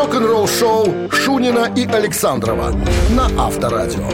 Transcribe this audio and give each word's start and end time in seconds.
Рок-н-ролл-шоу 0.00 1.10
Шунина 1.12 1.70
и 1.76 1.84
Александрова 1.84 2.74
на 3.10 3.26
Авторадио. 3.38 4.08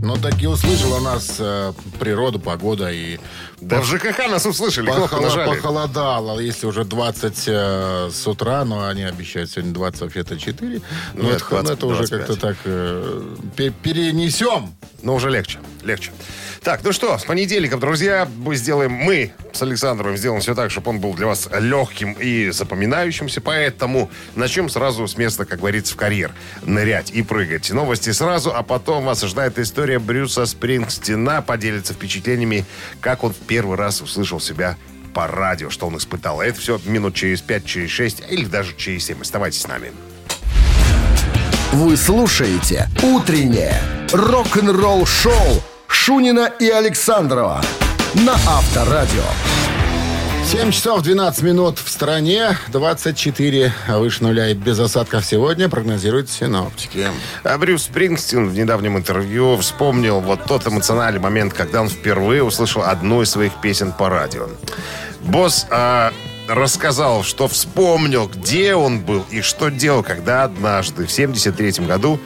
Ну, 0.00 0.16
таки 0.18 0.46
услышал 0.46 0.92
у 0.92 1.00
нас 1.00 1.34
э, 1.40 1.72
природу, 1.98 2.38
погода 2.38 2.92
и... 2.92 3.18
Да 3.60 3.80
в 3.80 3.84
ЖКХ 3.86 4.28
нас 4.30 4.46
услышали, 4.46 4.88
Похоло- 4.88 5.46
похолодало. 5.46 6.38
Если 6.38 6.68
уже 6.68 6.84
20 6.84 7.42
э, 7.48 8.08
с 8.12 8.26
утра, 8.28 8.64
но 8.64 8.86
они 8.86 9.02
обещают 9.02 9.50
сегодня 9.50 9.74
20, 9.74 10.00
вообще-то 10.02 10.38
4. 10.38 10.80
Ну, 11.14 11.22
Нет, 11.24 11.36
это, 11.42 11.44
ну, 11.50 11.56
20, 11.62 11.70
это 11.72 11.86
уже 11.86 12.06
25. 12.06 12.18
как-то 12.20 12.40
так 12.40 12.56
э, 12.66 13.22
пе- 13.56 13.70
перенесем. 13.82 14.74
Но 15.02 15.16
уже 15.16 15.28
легче, 15.28 15.58
легче. 15.82 16.12
Так, 16.62 16.80
ну 16.82 16.92
что, 16.92 17.16
с 17.16 17.24
понедельником, 17.24 17.80
друзья, 17.80 18.28
мы 18.38 18.56
сделаем, 18.56 18.92
мы 18.92 19.32
с 19.52 19.62
Александровым 19.62 20.16
сделаем 20.16 20.40
все 20.40 20.54
так, 20.54 20.70
чтобы 20.70 20.90
он 20.90 21.00
был 21.00 21.14
для 21.14 21.26
вас 21.26 21.48
легким 21.58 22.12
и 22.12 22.50
запоминающимся. 22.50 23.40
Поэтому 23.40 24.10
начнем 24.34 24.68
сразу 24.68 25.06
с 25.06 25.16
места, 25.16 25.44
как 25.44 25.60
говорится, 25.60 25.94
в 25.94 25.96
карьер. 25.96 26.32
Нырять 26.62 27.10
и 27.10 27.22
прыгать. 27.22 27.70
Новости 27.70 28.10
сразу, 28.10 28.52
а 28.54 28.62
потом 28.62 29.04
вас 29.04 29.22
ожидает 29.22 29.58
история 29.58 29.98
Брюса 29.98 30.46
Спрингстина. 30.46 31.42
Поделится 31.42 31.94
впечатлениями, 31.94 32.64
как 33.00 33.24
он 33.24 33.32
в 33.32 33.38
первый 33.38 33.76
раз 33.76 34.02
услышал 34.02 34.40
себя 34.40 34.76
по 35.14 35.26
радио, 35.26 35.70
что 35.70 35.86
он 35.86 35.96
испытал. 35.96 36.40
А 36.40 36.46
Это 36.46 36.60
все 36.60 36.80
минут 36.84 37.14
через 37.14 37.40
5, 37.40 37.64
через 37.64 37.90
6 37.90 38.24
или 38.30 38.44
даже 38.44 38.76
через 38.76 39.04
7. 39.06 39.20
Оставайтесь 39.20 39.62
с 39.62 39.66
нами. 39.66 39.92
Вы 41.72 41.96
слушаете 41.96 42.88
«Утреннее 43.02 43.80
рок-н-ролл-шоу» 44.12 45.62
Шунина 45.88 46.52
и 46.60 46.68
Александрова 46.68 47.60
на 48.14 48.34
Авторадио. 48.34 49.24
7 50.44 50.70
часов 50.70 51.02
12 51.02 51.42
минут 51.42 51.78
в 51.78 51.90
стране, 51.90 52.56
24 52.68 53.72
выше 53.88 54.22
нуля 54.22 54.48
и 54.48 54.54
без 54.54 54.78
осадков 54.78 55.24
сегодня 55.24 55.68
прогнозируют 55.68 56.30
синоптики. 56.30 57.08
А 57.44 57.58
Брюс 57.58 57.82
Спрингстин 57.82 58.48
в 58.48 58.54
недавнем 58.54 58.96
интервью 58.96 59.58
вспомнил 59.58 60.20
вот 60.20 60.44
тот 60.46 60.66
эмоциональный 60.66 61.20
момент, 61.20 61.52
когда 61.52 61.82
он 61.82 61.88
впервые 61.88 62.42
услышал 62.42 62.82
одну 62.82 63.20
из 63.20 63.30
своих 63.30 63.60
песен 63.60 63.92
по 63.92 64.08
радио. 64.08 64.48
Босс 65.20 65.66
а, 65.70 66.12
рассказал, 66.48 67.22
что 67.22 67.46
вспомнил, 67.46 68.26
где 68.26 68.74
он 68.74 69.00
был 69.00 69.24
и 69.30 69.42
что 69.42 69.68
делал, 69.68 70.02
когда 70.02 70.44
однажды 70.44 71.06
в 71.06 71.12
73 71.12 71.84
году 71.86 72.18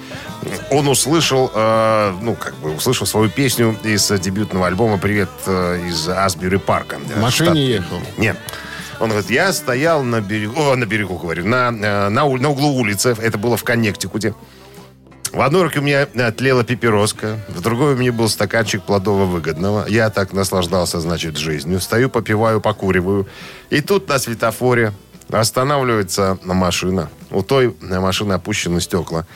он 0.70 0.88
услышал, 0.88 1.50
э, 1.52 2.14
ну, 2.20 2.34
как 2.34 2.54
бы 2.56 2.74
услышал 2.74 3.06
свою 3.06 3.28
песню 3.28 3.76
из 3.84 4.08
дебютного 4.20 4.68
альбома 4.68 4.98
«Привет» 4.98 5.28
э, 5.46 5.88
из 5.88 6.08
Асбери 6.08 6.58
Парка. 6.58 6.98
В 6.98 7.20
машине 7.20 7.66
ехал? 7.66 8.00
Нет. 8.16 8.36
Он 9.00 9.10
говорит, 9.10 9.30
я 9.30 9.52
стоял 9.52 10.02
на 10.04 10.20
берегу, 10.20 10.60
о, 10.60 10.76
на 10.76 10.86
берегу, 10.86 11.18
говорю, 11.18 11.44
на, 11.44 11.68
э, 11.68 12.08
на, 12.08 12.28
на 12.28 12.48
углу 12.50 12.76
улицы, 12.76 13.16
это 13.20 13.38
было 13.38 13.56
в 13.56 13.64
Коннектикуте. 13.64 14.34
В 15.32 15.40
одной 15.40 15.62
руке 15.62 15.78
у 15.78 15.82
меня 15.82 16.06
э, 16.12 16.32
тлела 16.32 16.62
папироска, 16.62 17.38
в 17.48 17.62
другой 17.62 17.94
у 17.94 17.96
меня 17.96 18.12
был 18.12 18.28
стаканчик 18.28 18.82
плодово-выгодного. 18.86 19.88
Я 19.88 20.10
так 20.10 20.34
наслаждался, 20.34 21.00
значит, 21.00 21.38
жизнью. 21.38 21.80
Стою, 21.80 22.10
попиваю, 22.10 22.60
покуриваю. 22.60 23.26
И 23.70 23.80
тут 23.80 24.08
на 24.08 24.18
светофоре 24.18 24.92
останавливается 25.30 26.38
машина. 26.44 27.08
У 27.30 27.42
той 27.42 27.74
э, 27.80 28.00
машины 28.00 28.34
опущены 28.34 28.82
стекла. 28.82 29.26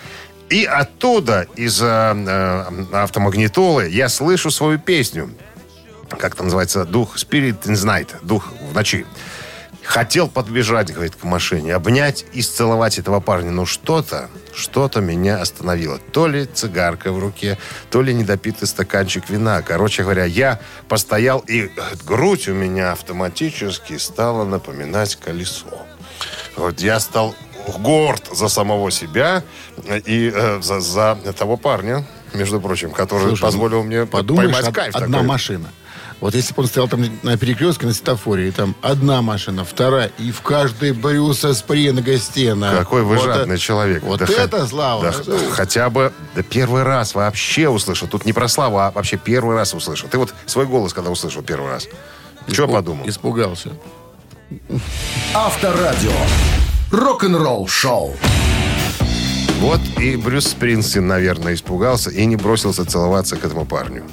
И 0.51 0.67
оттуда, 0.67 1.47
из 1.57 1.81
э, 1.81 1.87
э, 1.87 2.65
автомагнитолы, 2.93 3.89
я 3.89 4.11
слышу 4.11 4.51
свою 4.51 4.79
песню. 4.79 5.31
Как 6.11 6.35
это 6.35 6.45
называется? 6.45 6.85
Дух 6.85 7.17
Spirit 7.17 7.63
in 7.65 7.73
Night. 7.73 8.09
Дух 8.23 8.53
в 8.71 8.75
ночи. 8.75 9.07
Хотел 9.83 10.29
подбежать, 10.29 10.93
говорит, 10.93 11.17
к 11.17 11.25
машине, 11.25 11.75
обнять 11.75 12.27
и 12.35 12.41
исцеловать 12.41 12.99
этого 12.99 13.21
парня. 13.21 13.51
Но 13.51 13.65
что-то, 13.65 14.29
что-то 14.57 15.01
меня 15.01 15.41
остановило. 15.41 15.99
То 15.99 16.27
ли 16.27 16.47
цигарка 16.47 17.13
в 17.13 17.19
руке, 17.19 17.59
то 17.91 18.03
ли 18.03 18.15
недопитый 18.15 18.67
стаканчик 18.67 19.29
вина. 19.29 19.63
Короче 19.63 20.03
говоря, 20.03 20.25
я 20.25 20.59
постоял, 20.89 21.41
и 21.41 21.69
говорит, 21.69 22.05
грудь 22.05 22.49
у 22.49 22.55
меня 22.55 22.93
автоматически 22.93 23.99
стала 23.99 24.45
напоминать 24.45 25.17
колесо. 25.17 25.87
Вот 26.57 26.81
я 26.81 26.99
стал 27.01 27.35
горд 27.79 28.29
за 28.33 28.49
самого 28.49 28.91
себя 28.91 29.43
и 30.07 30.33
э, 30.35 30.61
за, 30.63 30.81
за 30.81 31.17
того 31.37 31.57
парня, 31.57 32.07
между 32.33 32.61
прочим, 32.61 32.91
который 32.91 33.29
Слушай, 33.29 33.43
позволил 33.43 33.83
мне 33.83 34.07
Подумаешь, 34.07 34.53
поймать 34.53 34.75
кайф 34.75 34.95
одна 34.97 35.19
такой. 35.19 35.29
машина. 35.29 35.71
Вот 36.21 36.35
если 36.35 36.55
бы 36.55 36.63
он 36.63 36.69
стоял 36.69 36.89
там 36.89 37.05
на 37.23 37.37
перекрестке, 37.37 37.87
на 37.87 37.93
светофоре, 37.93 38.49
и 38.49 38.51
там 38.51 38.75
одна 38.81 39.21
машина, 39.21 39.65
вторая, 39.67 40.11
и 40.19 40.31
в 40.33 40.41
каждой 40.41 40.93
Брюса 40.93 41.53
Спринга 41.53 42.17
стена. 42.19 42.73
Какой 42.75 43.03
вы 43.03 43.17
Вот 43.17 43.25
жадный 43.25 43.57
это- 43.57 43.63
человек. 43.63 44.03
Вот 44.03 44.21
Да 44.21 44.27
х- 44.27 44.33
это 44.33 44.67
слава. 44.67 45.03
да 45.03 45.13
х- 45.13 45.23
хотя 45.53 45.91
бы 45.91 46.13
да 46.35 46.43
первый 46.43 46.85
раз 46.85 47.15
вообще 47.15 47.69
услышал. 47.69 48.09
Тут 48.09 48.25
не 48.25 48.33
про 48.33 48.49
славу, 48.49 48.79
а 48.79 48.91
вообще 48.93 49.19
первый 49.19 49.57
раз 49.57 49.75
услышал. 49.75 50.09
Ты 50.09 50.17
вот 50.17 50.33
свой 50.47 50.65
голос, 50.67 50.95
когда 50.95 51.11
услышал 51.11 51.43
первый 51.43 51.71
раз, 51.71 51.87
что 52.51 52.65
Испу- 52.65 52.73
подумал? 52.73 53.07
Испугался. 53.07 53.71
Авторадио. 55.35 56.13
Рок-н-ролл-шоу. 56.93 58.15
Вот 59.61 59.81
и 59.99 60.17
Брюс 60.17 60.49
Спринстин, 60.49 61.07
наверное, 61.09 61.55
испугался 61.55 62.11
и 62.11 62.25
не 62.27 62.37
бросился 62.37 62.85
целоваться 62.85 63.37
к 63.37 63.45
этому 63.45 63.67
парню. 63.67 64.05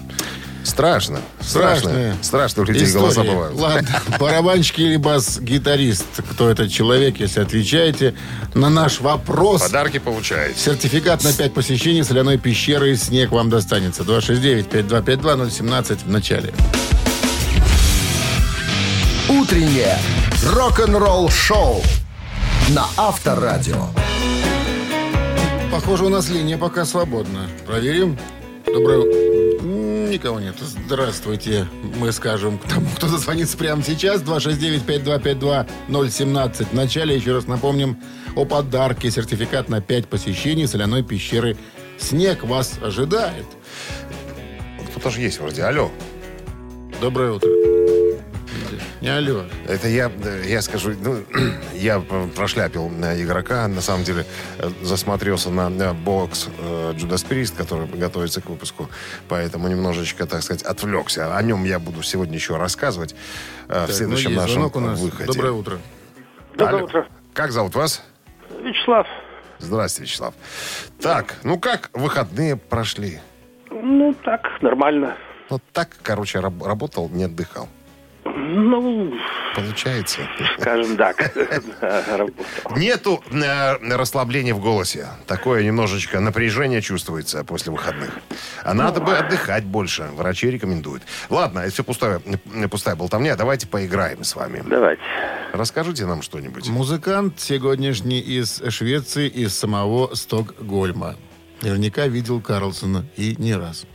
Страшно. 0.63 1.19
Страшно. 1.41 1.79
Страшная 1.89 2.15
Страшно 2.21 2.63
у 2.63 2.65
людей 2.65 2.83
история. 2.85 3.01
голоса 3.01 3.23
бывают. 3.23 3.55
Ладно, 3.59 4.01
барабанщик 4.19 4.79
или 4.79 4.95
бас-гитарист, 4.97 6.05
кто 6.31 6.49
этот 6.49 6.71
человек, 6.71 7.19
если 7.19 7.41
отвечаете 7.41 8.15
на 8.53 8.69
наш 8.69 9.01
вопрос. 9.01 9.61
Подарки 9.61 9.99
получаете. 9.99 10.57
Сертификат 10.59 11.23
на 11.23 11.33
5 11.33 11.53
посещений 11.53 12.03
соляной 12.03 12.37
пещеры 12.37 12.95
«Снег» 12.95 13.31
вам 13.31 13.49
достанется. 13.49 14.03
269-5252-017 14.03 15.99
в 16.05 16.09
начале. 16.09 16.53
Утреннее 19.29 19.97
рок-н-ролл-шоу 20.45 21.81
на 22.69 22.85
Авторадио. 22.97 23.87
Похоже, 25.71 26.05
у 26.05 26.09
нас 26.09 26.29
линия 26.29 26.57
пока 26.57 26.85
свободна. 26.85 27.47
Проверим. 27.65 28.17
Доброе 28.65 28.99
М, 29.01 29.03
Никого 30.13 30.39
нет. 30.39 30.55
Здравствуйте. 30.59 31.67
Мы 31.97 32.11
скажем 32.11 32.59
к 32.59 32.67
тому, 32.67 32.85
кто 32.95 33.07
зазвонится 33.07 33.57
прямо 33.57 33.81
сейчас. 33.81 34.21
269-5252-017. 34.21 36.65
В 36.65 36.73
начале 36.73 37.15
еще 37.15 37.33
раз 37.33 37.47
напомним 37.47 37.97
о 38.35 38.45
подарке. 38.45 39.09
Сертификат 39.09 39.69
на 39.69 39.81
5 39.81 40.07
посещений 40.07 40.67
соляной 40.67 41.01
пещеры 41.01 41.57
«Снег» 41.97 42.43
вас 42.43 42.77
ожидает. 42.79 43.47
Кто-то 44.91 45.09
же 45.09 45.21
есть 45.21 45.39
вроде. 45.39 45.63
Алло. 45.63 45.89
Доброе 47.01 47.31
утро. 47.31 47.49
Не 49.03 49.09
алло. 49.09 49.43
Это 49.67 49.89
я, 49.89 50.09
э, 50.23 50.43
я 50.45 50.61
скажу, 50.61 50.93
ну, 50.97 51.25
я 51.73 51.99
прошляпил 51.99 52.89
э, 53.03 53.21
игрока, 53.21 53.67
на 53.67 53.81
самом 53.81 54.05
деле 54.05 54.25
э, 54.59 54.69
засмотрелся 54.81 55.49
на, 55.49 55.67
на 55.67 55.93
бокс 55.93 56.47
э, 56.57 56.93
Judas 56.95 57.27
Priest, 57.27 57.57
который 57.57 57.85
готовится 57.85 58.39
к 58.39 58.45
выпуску, 58.45 58.89
поэтому 59.27 59.67
немножечко, 59.67 60.25
так 60.25 60.41
сказать, 60.41 60.63
отвлекся. 60.63 61.35
О 61.35 61.41
нем 61.43 61.65
я 61.65 61.79
буду 61.79 62.01
сегодня 62.01 62.35
еще 62.35 62.55
рассказывать 62.55 63.13
э, 63.67 63.83
в 63.83 63.87
Так, 63.87 63.91
следующем 63.91 64.35
ну, 64.35 64.41
есть 64.41 64.55
нашем 64.55 64.71
у 64.73 64.79
нас. 64.87 64.97
выходе. 65.01 65.25
Доброе 65.25 65.51
утро. 65.51 65.79
Доброе 66.55 66.75
Алло. 66.77 66.85
утро. 66.85 67.07
Как 67.33 67.51
зовут 67.51 67.75
вас? 67.75 68.01
Вячеслав. 68.63 69.05
Здравствуйте, 69.59 70.09
Вячеслав. 70.09 70.33
Так, 71.01 71.35
ну 71.43 71.59
как 71.59 71.89
выходные 71.91 72.55
прошли? 72.55 73.19
Ну, 73.69 74.13
так, 74.23 74.47
нормально. 74.61 75.17
Вот 75.49 75.61
так, 75.73 75.89
короче, 76.01 76.39
раб- 76.39 76.63
работал, 76.63 77.09
не 77.09 77.25
отдыхал. 77.25 77.67
Ну, 78.63 79.13
Получается? 79.55 80.21
скажем 80.57 80.95
так. 80.95 81.35
Нету 82.77 83.21
э, 83.29 83.95
расслабления 83.95 84.55
в 84.55 84.61
голосе. 84.61 85.07
Такое 85.27 85.63
немножечко 85.63 86.19
напряжение 86.21 86.81
чувствуется 86.81 87.43
после 87.43 87.71
выходных. 87.73 88.11
А 88.63 88.73
надо 88.73 89.01
бы 89.01 89.17
отдыхать 89.17 89.65
больше. 89.65 90.09
Врачи 90.13 90.49
рекомендуют. 90.49 91.03
Ладно, 91.29 91.59
это 91.59 91.71
все 91.71 91.83
пустое, 91.83 92.21
э, 92.55 92.67
пустая 92.69 92.95
болтовня. 92.95 93.35
Давайте 93.35 93.67
поиграем 93.67 94.23
с 94.23 94.35
вами. 94.35 94.63
Давайте. 94.65 95.01
Расскажите 95.51 96.05
нам 96.05 96.21
что-нибудь. 96.21 96.69
Музыкант 96.69 97.39
сегодняшний 97.41 98.21
из 98.21 98.61
Швеции, 98.69 99.27
из 99.27 99.57
самого 99.57 100.15
Стокгольма. 100.15 101.15
Наверняка 101.61 102.07
видел 102.07 102.39
Карлсона 102.41 103.05
и 103.17 103.35
не 103.37 103.55
раз. 103.55 103.85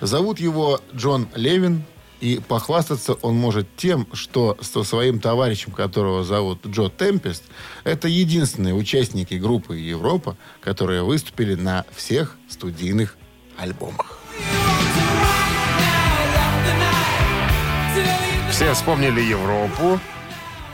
Зовут 0.00 0.38
его 0.38 0.80
Джон 0.94 1.28
Левин, 1.34 1.84
и 2.22 2.38
похвастаться 2.38 3.14
он 3.14 3.34
может 3.34 3.66
тем, 3.76 4.06
что 4.12 4.56
со 4.60 4.84
своим 4.84 5.18
товарищем, 5.18 5.72
которого 5.72 6.22
зовут 6.22 6.64
Джо 6.64 6.88
Темпест, 6.88 7.42
это 7.82 8.06
единственные 8.06 8.74
участники 8.74 9.34
группы 9.34 9.76
Европа, 9.76 10.36
которые 10.60 11.02
выступили 11.02 11.56
на 11.56 11.84
всех 11.92 12.36
студийных 12.48 13.16
альбомах. 13.58 14.20
Все 18.52 18.72
вспомнили 18.74 19.20
Европу. 19.20 19.98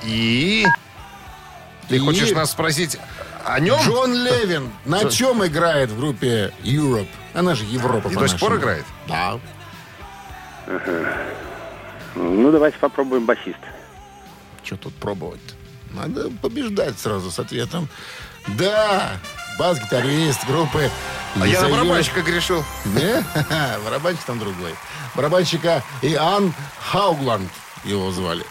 И 0.02 0.66
Ты 1.88 1.96
И 1.96 1.98
хочешь 1.98 2.30
нас 2.32 2.50
спросить 2.50 2.98
о 3.46 3.58
нем? 3.58 3.80
Джон 3.80 4.12
Левин 4.12 4.70
на 4.84 5.08
чем 5.08 5.46
играет 5.46 5.90
в 5.90 5.98
группе 5.98 6.52
Europe? 6.62 7.08
Она 7.32 7.54
же 7.54 7.64
Европа 7.64 8.08
И 8.08 8.14
до 8.14 8.28
сих 8.28 8.38
пор 8.38 8.58
играет? 8.58 8.84
Да. 9.08 9.40
Ну, 12.14 12.52
давайте 12.52 12.78
попробуем 12.78 13.24
басист. 13.24 13.58
Что 14.62 14.76
тут 14.76 14.94
пробовать? 14.94 15.40
Надо 15.92 16.30
побеждать 16.42 16.98
сразу 16.98 17.30
с 17.30 17.38
ответом. 17.38 17.88
Да, 18.48 19.12
бас-гитарист 19.58 20.46
группы 20.46 20.90
А 21.40 21.46
я 21.46 21.62
на 21.62 21.68
барабанщика 21.68 22.22
грешил. 22.22 22.64
Не? 22.86 23.24
Барабанщик 23.84 24.24
там 24.24 24.38
другой. 24.38 24.74
Барабанщика 25.14 25.82
Иоанн 26.02 26.52
Хаугланд 26.80 27.50
его 27.84 28.10
звали. 28.10 28.44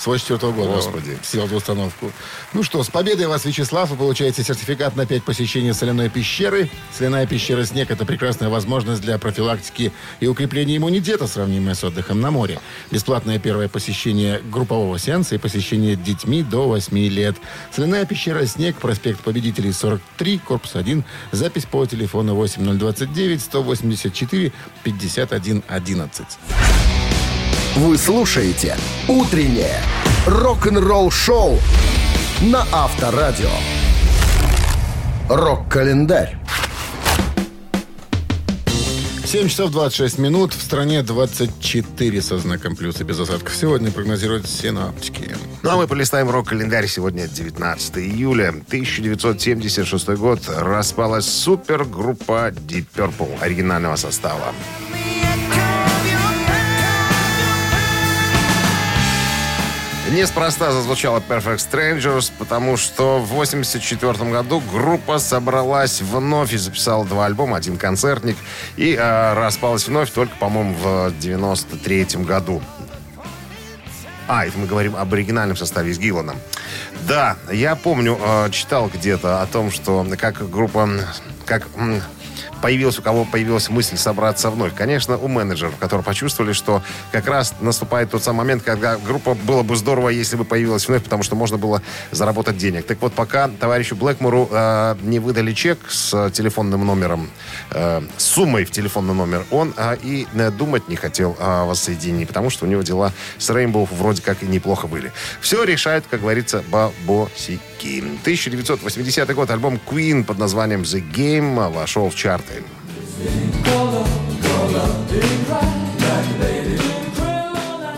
С 0.00 0.06
84 0.06 0.52
года 0.54 0.76
Господи. 0.76 1.18
сел 1.22 1.46
в 1.46 1.54
установку. 1.54 2.10
Ну 2.54 2.62
что, 2.62 2.82
с 2.82 2.88
победой 2.88 3.26
вас, 3.26 3.44
Вячеслав. 3.44 3.90
Вы 3.90 3.96
получаете 3.96 4.42
сертификат 4.42 4.96
на 4.96 5.04
5 5.04 5.24
посещений 5.24 5.74
соляной 5.74 6.08
пещеры. 6.08 6.70
Соляная 6.96 7.26
пещера 7.26 7.66
«Снег»— 7.66 7.90
это 7.90 8.06
прекрасная 8.06 8.48
возможность 8.48 9.02
для 9.02 9.18
профилактики 9.18 9.92
и 10.20 10.26
укрепления 10.26 10.78
иммунитета, 10.78 11.26
сравнимая 11.26 11.74
с 11.74 11.84
отдыхом 11.84 12.22
на 12.22 12.30
море. 12.30 12.60
Бесплатное 12.90 13.38
первое 13.38 13.68
посещение 13.68 14.40
группового 14.42 14.98
сеанса 14.98 15.34
и 15.34 15.38
посещение 15.38 15.96
детьми 15.96 16.42
до 16.42 16.66
8 16.66 16.96
лет. 16.96 17.36
Соляная 17.70 18.06
пещера 18.06 18.46
«Снег», 18.46 18.76
проспект 18.76 19.20
Победителей, 19.20 19.70
43, 19.70 20.38
корпус 20.38 20.76
1. 20.76 21.04
Запись 21.32 21.66
по 21.66 21.84
телефону 21.84 22.34
8029 22.36 23.42
184 23.42 24.52
51 24.82 25.62
11. 25.68 26.26
Вы 27.76 27.96
слушаете 27.96 28.76
«Утреннее 29.06 29.80
рок-н-ролл-шоу» 30.26 31.60
на 32.40 32.66
Авторадио. 32.72 33.48
Рок-календарь. 35.28 36.36
7 39.24 39.46
часов 39.46 39.70
26 39.70 40.18
минут. 40.18 40.52
В 40.52 40.60
стране 40.60 41.04
24 41.04 42.20
со 42.20 42.38
знаком 42.38 42.74
плюс 42.74 43.00
и 43.00 43.04
без 43.04 43.20
осадков. 43.20 43.54
Сегодня 43.54 43.92
прогнозируют 43.92 44.48
синаптики. 44.48 45.36
Ну 45.62 45.70
а 45.70 45.76
мы 45.76 45.86
полистаем 45.86 46.28
рок-календарь. 46.28 46.88
Сегодня 46.88 47.28
19 47.28 47.98
июля 47.98 48.48
1976 48.48 50.08
год. 50.16 50.40
Распалась 50.48 51.26
супергруппа 51.26 52.48
Deep 52.50 52.86
Purple 52.96 53.40
оригинального 53.40 53.94
состава. 53.94 54.52
Неспроста 60.10 60.72
зазвучала 60.72 61.20
Perfect 61.20 61.58
Strangers, 61.58 62.32
потому 62.36 62.76
что 62.76 63.20
в 63.20 63.30
1984 63.32 64.28
году 64.30 64.60
группа 64.60 65.20
собралась 65.20 66.00
вновь 66.00 66.52
и 66.52 66.56
записала 66.56 67.04
два 67.04 67.26
альбома, 67.26 67.56
один 67.56 67.76
концертник, 67.76 68.36
и 68.76 68.96
э, 68.98 69.34
распалась 69.34 69.86
вновь 69.86 70.10
только, 70.10 70.34
по-моему, 70.34 70.74
в 70.74 71.06
1993 71.06 72.24
году. 72.24 72.60
А, 74.26 74.44
это 74.44 74.58
мы 74.58 74.66
говорим 74.66 74.96
об 74.96 75.14
оригинальном 75.14 75.56
составе 75.56 75.94
с 75.94 75.98
Гилланом. 75.98 76.36
Да, 77.06 77.36
я 77.52 77.76
помню, 77.76 78.18
э, 78.20 78.50
читал 78.50 78.90
где-то 78.92 79.42
о 79.42 79.46
том, 79.46 79.70
что 79.70 80.04
как 80.18 80.50
группа, 80.50 80.88
как 81.46 81.68
появилась, 82.60 82.98
у 82.98 83.02
кого 83.02 83.24
появилась 83.24 83.68
мысль 83.68 83.96
собраться 83.96 84.50
вновь. 84.50 84.74
Конечно, 84.74 85.16
у 85.16 85.28
менеджеров, 85.28 85.76
которые 85.78 86.04
почувствовали, 86.04 86.52
что 86.52 86.82
как 87.12 87.26
раз 87.26 87.54
наступает 87.60 88.10
тот 88.10 88.22
самый 88.22 88.38
момент, 88.38 88.62
когда 88.62 88.96
группа 88.96 89.34
было 89.34 89.62
бы 89.62 89.76
здорово, 89.76 90.08
если 90.10 90.36
бы 90.36 90.44
появилась 90.44 90.88
вновь, 90.88 91.04
потому 91.04 91.22
что 91.22 91.36
можно 91.36 91.58
было 91.58 91.82
заработать 92.10 92.56
денег. 92.56 92.86
Так 92.86 93.00
вот, 93.00 93.12
пока 93.12 93.48
товарищу 93.48 93.96
Блэкмору 93.96 94.48
э, 94.50 94.96
не 95.02 95.18
выдали 95.18 95.52
чек 95.52 95.78
с 95.88 96.30
телефонным 96.30 96.84
номером, 96.86 97.30
э, 97.70 98.02
суммой 98.16 98.64
в 98.64 98.70
телефонный 98.70 99.14
номер, 99.14 99.44
он 99.50 99.74
э, 99.76 99.96
и 100.02 100.26
э, 100.34 100.50
думать 100.50 100.88
не 100.88 100.96
хотел 100.96 101.36
о 101.38 101.64
воссоединении, 101.64 102.24
потому 102.24 102.50
что 102.50 102.66
у 102.66 102.68
него 102.68 102.82
дела 102.82 103.12
с 103.38 103.50
Рейнбоу 103.50 103.88
вроде 103.90 104.22
как 104.22 104.42
и 104.42 104.46
неплохо 104.46 104.86
были. 104.86 105.12
Все 105.40 105.64
решает, 105.64 106.04
как 106.08 106.20
говорится, 106.20 106.62
бабосики. 106.70 107.70
1980 108.22 109.34
год. 109.34 109.50
Альбом 109.50 109.80
Queen 109.86 110.24
под 110.24 110.38
названием 110.38 110.82
The 110.82 111.02
Game 111.12 111.72
вошел 111.72 112.10
в 112.10 112.14
чарты. 112.50 112.64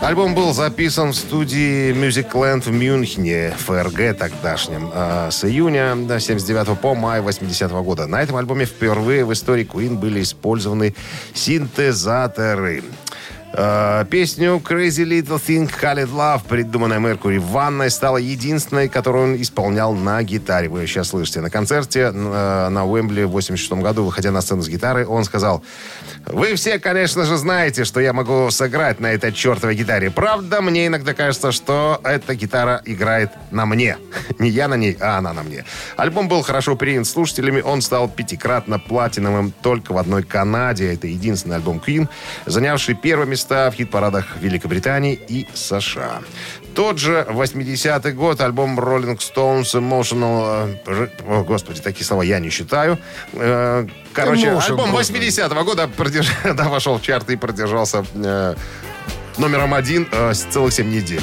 Альбом 0.01 0.35
был 0.35 0.53
записан 0.53 1.13
в 1.13 1.15
студии 1.15 1.93
Musicland 1.93 2.63
в 2.63 2.71
Мюнхене, 2.71 3.53
ФРГ 3.57 4.17
тогдашнем, 4.17 4.91
э, 4.93 5.29
с 5.31 5.45
июня 5.45 5.95
79 6.19 6.77
по 6.77 6.93
май 6.93 7.21
80 7.21 7.81
года. 7.83 8.05
На 8.05 8.21
этом 8.21 8.35
альбоме 8.35 8.65
впервые 8.65 9.23
в 9.23 9.31
истории 9.31 9.65
Queen 9.65 9.97
были 9.97 10.21
использованы 10.21 10.93
синтезаторы. 11.33 12.83
Э, 13.55 14.03
Песню 14.09 14.59
Crazy 14.63 15.05
Little 15.05 15.39
Thing 15.39 15.69
Called 15.69 16.09
Love, 16.11 16.41
придуманная 16.49 16.97
Меркури 16.97 17.37
в 17.37 17.45
ванной, 17.49 17.91
стала 17.91 18.17
единственной, 18.17 18.89
которую 18.89 19.25
он 19.25 19.41
исполнял 19.41 19.93
на 19.93 20.23
гитаре. 20.23 20.69
Вы 20.69 20.81
ее 20.81 20.87
сейчас 20.87 21.09
слышите. 21.09 21.39
На 21.39 21.51
концерте 21.51 22.11
э, 22.11 22.69
на 22.69 22.85
Уэмбли 22.85 23.23
в 23.23 23.29
86 23.29 23.73
году, 23.73 24.05
выходя 24.05 24.31
на 24.31 24.41
сцену 24.41 24.63
с 24.63 24.69
гитарой, 24.69 25.05
он 25.05 25.23
сказал, 25.23 25.63
«Вы 26.25 26.55
все, 26.55 26.79
конечно 26.79 27.25
же, 27.25 27.37
знаете, 27.37 27.83
что 27.83 27.99
я 27.99 28.11
могу 28.11 28.49
сыграть 28.49 28.99
на 28.99 29.11
этой 29.11 29.31
чертовой 29.31 29.75
гитаре. 29.75 30.09
Правда, 30.09 30.61
мне 30.61 30.87
иногда 30.87 31.13
кажется, 31.13 31.51
что 31.51 32.01
эта 32.03 32.33
гитара 32.33 32.81
играет 32.85 33.29
на 33.51 33.67
мне. 33.67 33.97
Не 34.39 34.49
я 34.49 34.67
на 34.67 34.75
ней, 34.75 34.97
а 34.99 35.19
она 35.19 35.31
на 35.31 35.43
мне». 35.43 35.63
Альбом 35.95 36.27
был 36.27 36.41
хорошо 36.41 36.75
принят 36.75 37.05
слушателями. 37.05 37.61
Он 37.61 37.83
стал 37.83 38.09
пятикратно 38.09 38.79
платиновым 38.79 39.53
только 39.61 39.93
в 39.93 39.99
одной 39.99 40.23
Канаде. 40.23 40.91
Это 40.91 41.05
единственный 41.05 41.57
альбом 41.57 41.79
Queen, 41.85 42.07
занявший 42.47 42.95
первое 42.95 43.27
место 43.27 43.42
в 43.49 43.71
хит-парадах 43.75 44.37
Великобритании 44.39 45.19
и 45.27 45.47
США. 45.53 46.21
Тот 46.75 46.97
же 46.97 47.25
80-й 47.29 48.11
год, 48.13 48.41
альбом 48.41 48.79
Rolling 48.79 49.17
Stones 49.19 49.73
Emotional... 49.75 50.77
э, 50.85 51.07
О, 51.27 51.43
господи, 51.43 51.81
такие 51.81 52.05
слова 52.05 52.23
я 52.23 52.39
не 52.39 52.49
считаю. 52.49 52.97
Э, 53.33 53.85
Короче, 54.13 54.47
Emotion 54.47 54.69
альбом 54.71 54.91
просто. 54.91 55.13
80-го 55.13 55.63
года 55.63 55.89
продерж- 55.97 56.53
да, 56.53 56.69
вошел 56.69 56.97
в 56.97 57.01
чарты 57.01 57.33
и 57.33 57.35
продержался 57.35 58.05
э, 58.15 58.55
номером 59.37 59.73
один 59.73 60.07
э, 60.11 60.33
с 60.33 60.43
целых 60.43 60.73
7 60.73 60.89
недель. 60.89 61.21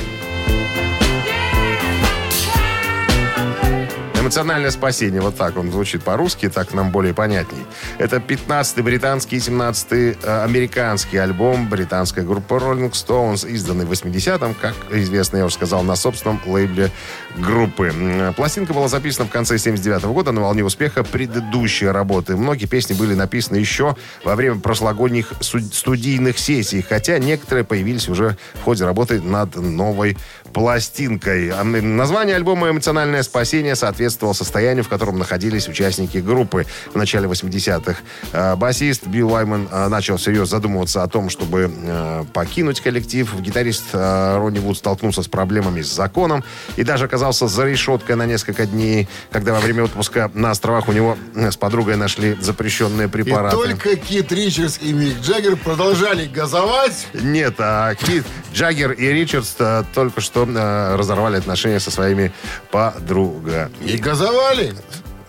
Эмоциональное 4.31 4.71
спасение. 4.71 5.21
Вот 5.21 5.35
так 5.35 5.57
он 5.57 5.73
звучит 5.73 6.05
по-русски, 6.05 6.49
так 6.49 6.73
нам 6.73 6.93
более 6.93 7.13
понятней. 7.13 7.67
Это 7.99 8.19
15-й 8.19 8.81
британский 8.81 9.35
и 9.35 9.41
17-й 9.41 10.19
э, 10.23 10.45
американский 10.45 11.17
альбом 11.17 11.69
британской 11.69 12.23
группы 12.23 12.55
Rolling 12.55 12.93
Stones, 12.93 13.45
изданный 13.51 13.87
в 13.87 13.91
80-м, 13.91 14.55
как 14.55 14.77
известно, 14.93 15.39
я 15.39 15.47
уже 15.47 15.57
сказал, 15.57 15.83
на 15.83 15.97
собственном 15.97 16.41
лейбле 16.47 16.93
группы. 17.39 17.93
Пластинка 18.37 18.73
была 18.73 18.87
записана 18.87 19.27
в 19.27 19.33
конце 19.33 19.59
79 19.59 20.05
года 20.05 20.31
на 20.31 20.43
волне 20.43 20.63
успеха 20.63 21.03
предыдущей 21.03 21.89
работы. 21.89 22.37
Многие 22.37 22.67
песни 22.67 22.95
были 22.95 23.15
написаны 23.15 23.57
еще 23.57 23.97
во 24.23 24.37
время 24.37 24.61
прошлогодних 24.61 25.33
студийных 25.41 26.39
сессий, 26.39 26.83
хотя 26.83 27.19
некоторые 27.19 27.65
появились 27.65 28.09
уже 28.09 28.37
в 28.55 28.63
ходе 28.63 28.85
работы 28.85 29.21
над 29.21 29.57
новой 29.57 30.17
пластинкой. 30.53 31.51
А, 31.51 31.65
Название 31.65 32.37
альбома 32.37 32.71
«Эмоциональное 32.71 33.23
спасение» 33.23 33.77
соответствовало 33.77 34.35
состоянию, 34.35 34.85
в 34.85 34.89
котором 34.89 35.19
находились 35.19 35.69
участники 35.69 36.19
группы 36.19 36.67
в 36.93 36.97
начале 36.97 37.29
80-х. 37.29 38.01
Э, 38.33 38.57
Басист 38.57 39.07
Билл 39.07 39.33
Уайман 39.33 39.69
э, 39.71 39.89
начал 39.89 40.17
всерьез 40.17 40.49
задумываться 40.49 41.03
о 41.03 41.09
том, 41.09 41.31
чтобы 41.31 41.71
э, 41.73 42.25
покинуть 42.33 42.81
коллектив. 42.81 43.33
Гитарист 43.41 43.85
Ронни 43.93 44.59
Вуд 44.59 44.77
столкнулся 44.77 45.23
с 45.23 45.29
проблемами 45.29 45.83
с 45.83 45.93
законом 45.93 46.45
и 46.77 46.83
даже 46.85 47.05
оказался 47.05 47.47
за 47.49 47.65
решеткой 47.67 48.17
на 48.17 48.27
несколько 48.27 48.67
дней, 48.67 49.09
когда 49.31 49.53
во 49.53 49.61
время 49.61 49.85
отпуска 49.85 50.31
на 50.35 50.51
островах 50.51 50.89
у 50.89 50.93
него 50.93 51.17
э, 51.35 51.51
с 51.51 51.57
подругой 51.57 51.97
нашли 51.97 52.37
запрещенные 52.41 53.07
И 53.07 53.11
препараты. 53.11 53.57
только 53.57 53.97
Кит 53.97 54.33
Ричардс 54.33 54.79
и 54.81 54.93
Мик 54.93 55.21
Джаггер 55.21 55.57
продолжали 55.57 56.27
газовать. 56.27 57.07
Нет, 57.15 57.55
а 57.59 57.95
Кит 57.95 58.25
Джаггер 58.55 58.93
и 58.93 59.07
Ричардс 59.13 59.55
э, 59.59 59.85
только 59.95 60.21
что 60.21 60.40
э, 60.47 60.97
разорвали 60.97 61.37
отношения 61.37 61.81
со 61.81 61.91
своими 61.91 62.33
подругами. 62.71 63.71
И 63.85 63.97
газовали. 63.97 64.75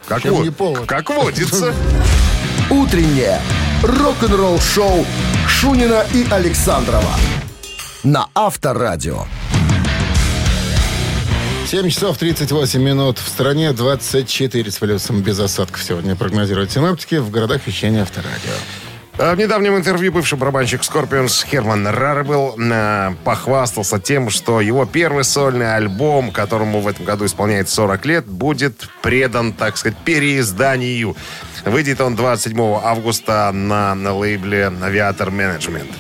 Как, 0.08 0.24
Чем 0.24 0.36
во- 0.36 0.44
не 0.44 0.50
повод? 0.50 0.86
как 0.88 1.10
водится. 1.10 1.74
Утреннее 2.70 3.40
рок-н-ролл-шоу 3.84 5.06
Шунина 5.48 6.06
и 6.14 6.26
Александрова 6.32 7.16
на 8.04 8.28
Авторадио. 8.34 9.26
7 11.68 11.90
часов 11.90 12.18
38 12.18 12.82
минут. 12.82 13.18
В 13.20 13.28
стране 13.30 13.72
24 13.72 14.72
с 14.72 14.78
плюсом 14.78 15.22
без 15.22 15.40
осадков 15.40 15.82
сегодня 15.84 16.16
прогнозируют 16.18 16.72
синаптики 16.72 17.16
в 17.16 17.30
городах 17.32 17.66
вещания 17.66 18.02
авторадио. 18.02 18.52
А 19.18 19.36
В 19.36 19.38
недавнем 19.38 19.76
интервью 19.76 20.12
бывший 20.12 20.38
барабанщик 20.38 20.82
Scorpions 20.82 21.46
Херман 21.46 21.86
Рарбел 21.86 22.56
э, 22.58 23.12
похвастался 23.24 24.00
тем, 24.00 24.30
что 24.30 24.62
его 24.62 24.86
первый 24.86 25.24
сольный 25.24 25.76
альбом, 25.76 26.32
которому 26.32 26.80
в 26.80 26.88
этом 26.88 27.06
году 27.06 27.26
исполняется 27.26 27.76
40 27.76 28.06
лет, 28.06 28.26
будет 28.26 28.90
предан, 29.04 29.54
так 29.54 29.78
сказать, 29.78 29.98
переизданию. 30.06 31.16
Выйдет 31.66 32.02
он 32.02 32.16
27 32.16 32.60
августа 32.84 33.52
на, 33.54 33.94
на 33.96 34.16
лейбле 34.16 34.72
«Авиатор 34.82 35.30
Менеджмент». 35.30 35.92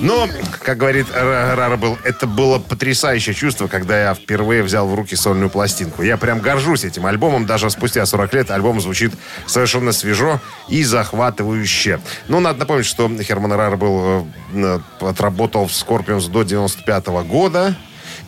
Но, 0.00 0.28
как 0.62 0.78
говорит 0.78 1.06
Ра- 1.10 1.54
Рарбел, 1.54 1.98
это 2.04 2.26
было 2.26 2.58
потрясающее 2.58 3.34
чувство, 3.34 3.66
когда 3.66 4.00
я 4.00 4.14
впервые 4.14 4.62
взял 4.62 4.86
в 4.86 4.94
руки 4.94 5.16
сольную 5.16 5.50
пластинку. 5.50 6.02
Я 6.02 6.16
прям 6.16 6.40
горжусь 6.40 6.84
этим 6.84 7.06
альбомом. 7.06 7.46
Даже 7.46 7.68
спустя 7.70 8.06
40 8.06 8.34
лет 8.34 8.50
альбом 8.50 8.80
звучит 8.80 9.12
совершенно 9.46 9.92
свежо 9.92 10.40
и 10.68 10.84
захватывающе. 10.84 12.00
Ну, 12.28 12.40
надо 12.40 12.60
напомнить, 12.60 12.86
что 12.86 13.10
Херман 13.22 13.52
Рарбел 13.52 14.28
э, 14.54 14.78
отработал 15.00 15.66
в 15.66 15.72
Scorpions 15.72 16.30
до 16.30 16.42
95 16.44 17.06
года. 17.26 17.74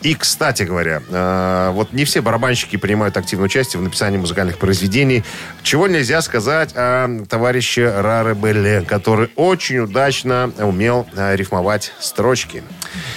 И, 0.02 0.14
кстати 0.14 0.62
говоря, 0.62 1.02
э, 1.08 1.70
вот 1.72 1.92
не 1.92 2.04
все 2.04 2.22
барабанщики 2.22 2.76
принимают 2.76 3.16
активное 3.16 3.46
участие 3.46 3.80
в 3.80 3.82
написании 3.82 4.16
музыкальных 4.16 4.58
произведений. 4.58 5.24
Чего 5.62 5.88
нельзя 5.88 6.22
сказать 6.22 6.70
о 6.74 7.24
товарище 7.28 8.00
Раребеле, 8.00 8.82
который 8.82 9.30
очень 9.36 9.80
удачно 9.80 10.52
умел 10.58 11.06
э, 11.14 11.36
рифмовать 11.36 11.92
строчки. 12.00 12.62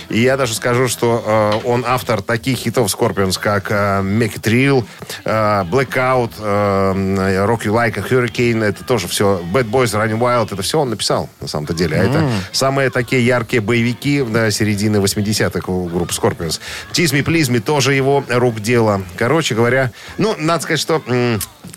И 0.09 0.19
я 0.21 0.37
даже 0.37 0.53
скажу, 0.53 0.87
что 0.87 1.61
э, 1.63 1.67
он 1.67 1.83
автор 1.87 2.21
таких 2.21 2.57
хитов 2.57 2.87
Scorpions, 2.93 3.39
как 3.39 3.71
э, 3.71 4.01
Make 4.01 4.39
It 4.39 4.43
Real, 4.43 4.85
э, 5.25 5.63
Blackout, 5.69 6.31
э, 6.39 7.45
Rock 7.45 7.63
You 7.65 7.73
Like 7.73 7.97
a 7.97 8.01
Hurricane. 8.07 8.63
Это 8.63 8.83
тоже 8.83 9.07
все. 9.07 9.41
Bad 9.53 9.69
Boys, 9.69 9.93
Running 9.93 10.19
Wild. 10.19 10.53
Это 10.53 10.61
все 10.61 10.79
он 10.79 10.89
написал, 10.89 11.29
на 11.41 11.47
самом-то 11.47 11.73
деле. 11.73 11.97
А 11.99 12.03
это 12.03 12.29
самые 12.51 12.89
такие 12.89 13.25
яркие 13.25 13.61
боевики 13.61 14.21
до 14.21 14.51
середины 14.51 14.97
80-х 14.97 15.71
у 15.71 15.85
группы 15.87 16.13
Scorpions. 16.13 16.59
Tease 16.91 17.13
Me, 17.13 17.23
Please 17.23 17.49
Me 17.51 17.59
тоже 17.59 17.93
его 17.93 18.23
рук 18.29 18.59
дело. 18.61 19.01
Короче 19.17 19.55
говоря, 19.55 19.91
ну, 20.17 20.35
надо 20.37 20.63
сказать, 20.63 20.79
что 20.79 21.01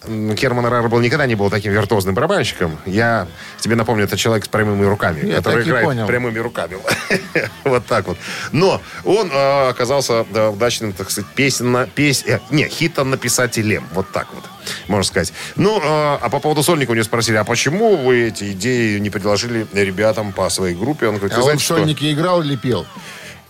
Герман 0.09 0.67
Рарбл 0.67 0.99
никогда 1.00 1.26
не 1.26 1.35
был 1.35 1.50
таким 1.50 1.73
виртуозным 1.73 2.15
барабанщиком. 2.15 2.79
Я 2.87 3.26
тебе 3.61 3.76
напомню, 3.76 4.05
это 4.05 4.17
человек 4.17 4.45
с 4.45 4.49
прямыми 4.49 4.85
руками, 4.85 5.26
Я 5.26 5.37
который 5.37 5.65
играет 5.65 5.85
понял. 5.85 6.07
прямыми 6.07 6.38
руками. 6.38 6.76
Вот 7.65 7.86
так 7.87 8.07
вот. 8.09 8.19
Но 8.52 8.81
он 9.05 9.31
э, 9.33 9.69
оказался 9.69 10.25
да, 10.31 10.50
удачным, 10.50 10.93
так 10.93 11.11
сказать, 11.11 11.31
песенно, 11.35 11.87
пес... 11.87 12.25
э, 12.26 12.40
не, 12.50 12.69
хитонаписателем. 12.69 13.87
Вот 13.93 14.11
так 14.12 14.28
вот, 14.35 14.45
можно 14.88 15.05
сказать. 15.05 15.33
Ну, 15.57 15.78
э, 15.78 15.83
а 15.85 16.28
по 16.31 16.40
поводу 16.40 16.62
сольника 16.62 16.90
у 16.90 16.95
него 16.95 17.05
спросили, 17.05 17.37
а 17.37 17.45
почему 17.45 17.97
вы 17.97 18.28
эти 18.28 18.52
идеи 18.52 18.99
не 18.99 19.11
предложили 19.11 19.66
ребятам 19.73 20.33
по 20.33 20.49
своей 20.50 20.75
группе? 20.75 21.09
Он 21.09 21.16
говорит, 21.16 21.33
А 21.33 21.37
«Вы 21.37 21.43
он 21.43 21.45
знаете 21.45 21.62
в 21.62 21.64
что?» 21.64 21.76
сольнике 21.76 22.12
играл 22.12 22.43
или 22.43 22.57
пел? 22.57 22.87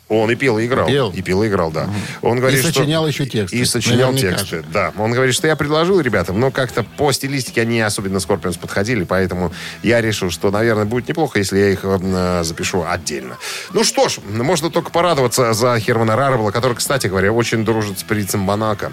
Он 0.08 0.30
и 0.30 0.36
пел, 0.36 0.56
и 0.58 0.66
играл. 0.66 0.86
Пел? 0.86 1.10
И 1.10 1.20
пел, 1.20 1.42
и 1.42 1.48
играл, 1.48 1.72
да. 1.72 1.88
Он 2.22 2.38
говорит, 2.38 2.60
И 2.60 2.62
что- 2.62 2.72
сочинял 2.72 3.08
еще 3.08 3.26
тексты. 3.26 3.56
И 3.58 3.64
сочинял 3.64 4.12
Наверняка 4.12 4.36
тексты, 4.38 4.56
же. 4.58 4.64
да. 4.72 4.92
Он 4.98 5.10
говорит, 5.12 5.34
что 5.34 5.48
я 5.48 5.56
предложил 5.56 5.98
ребятам, 6.00 6.38
но 6.38 6.52
как-то 6.52 6.84
по 6.84 7.10
стилистике 7.10 7.62
они 7.62 7.80
особенно 7.80 8.20
Скорпионс 8.20 8.56
подходили, 8.56 9.02
поэтому 9.02 9.52
я 9.82 10.00
решил, 10.00 10.30
что, 10.30 10.52
наверное, 10.52 10.84
будет 10.84 11.08
неплохо, 11.08 11.40
если 11.40 11.58
я 11.58 11.70
их 11.70 11.80
э, 11.82 12.42
запишу 12.44 12.84
отдельно. 12.88 13.36
Ну 13.72 13.82
что 13.82 14.08
ж, 14.08 14.18
можно 14.28 14.70
только 14.70 14.90
порадоваться 14.92 15.52
за 15.54 15.76
Хермана 15.80 16.14
Рарбела, 16.14 16.52
который, 16.52 16.74
кстати 16.76 17.08
говоря, 17.08 17.32
очень 17.32 17.64
дружит 17.64 17.98
с 17.98 18.02
принцем 18.04 18.40
Монако. 18.40 18.92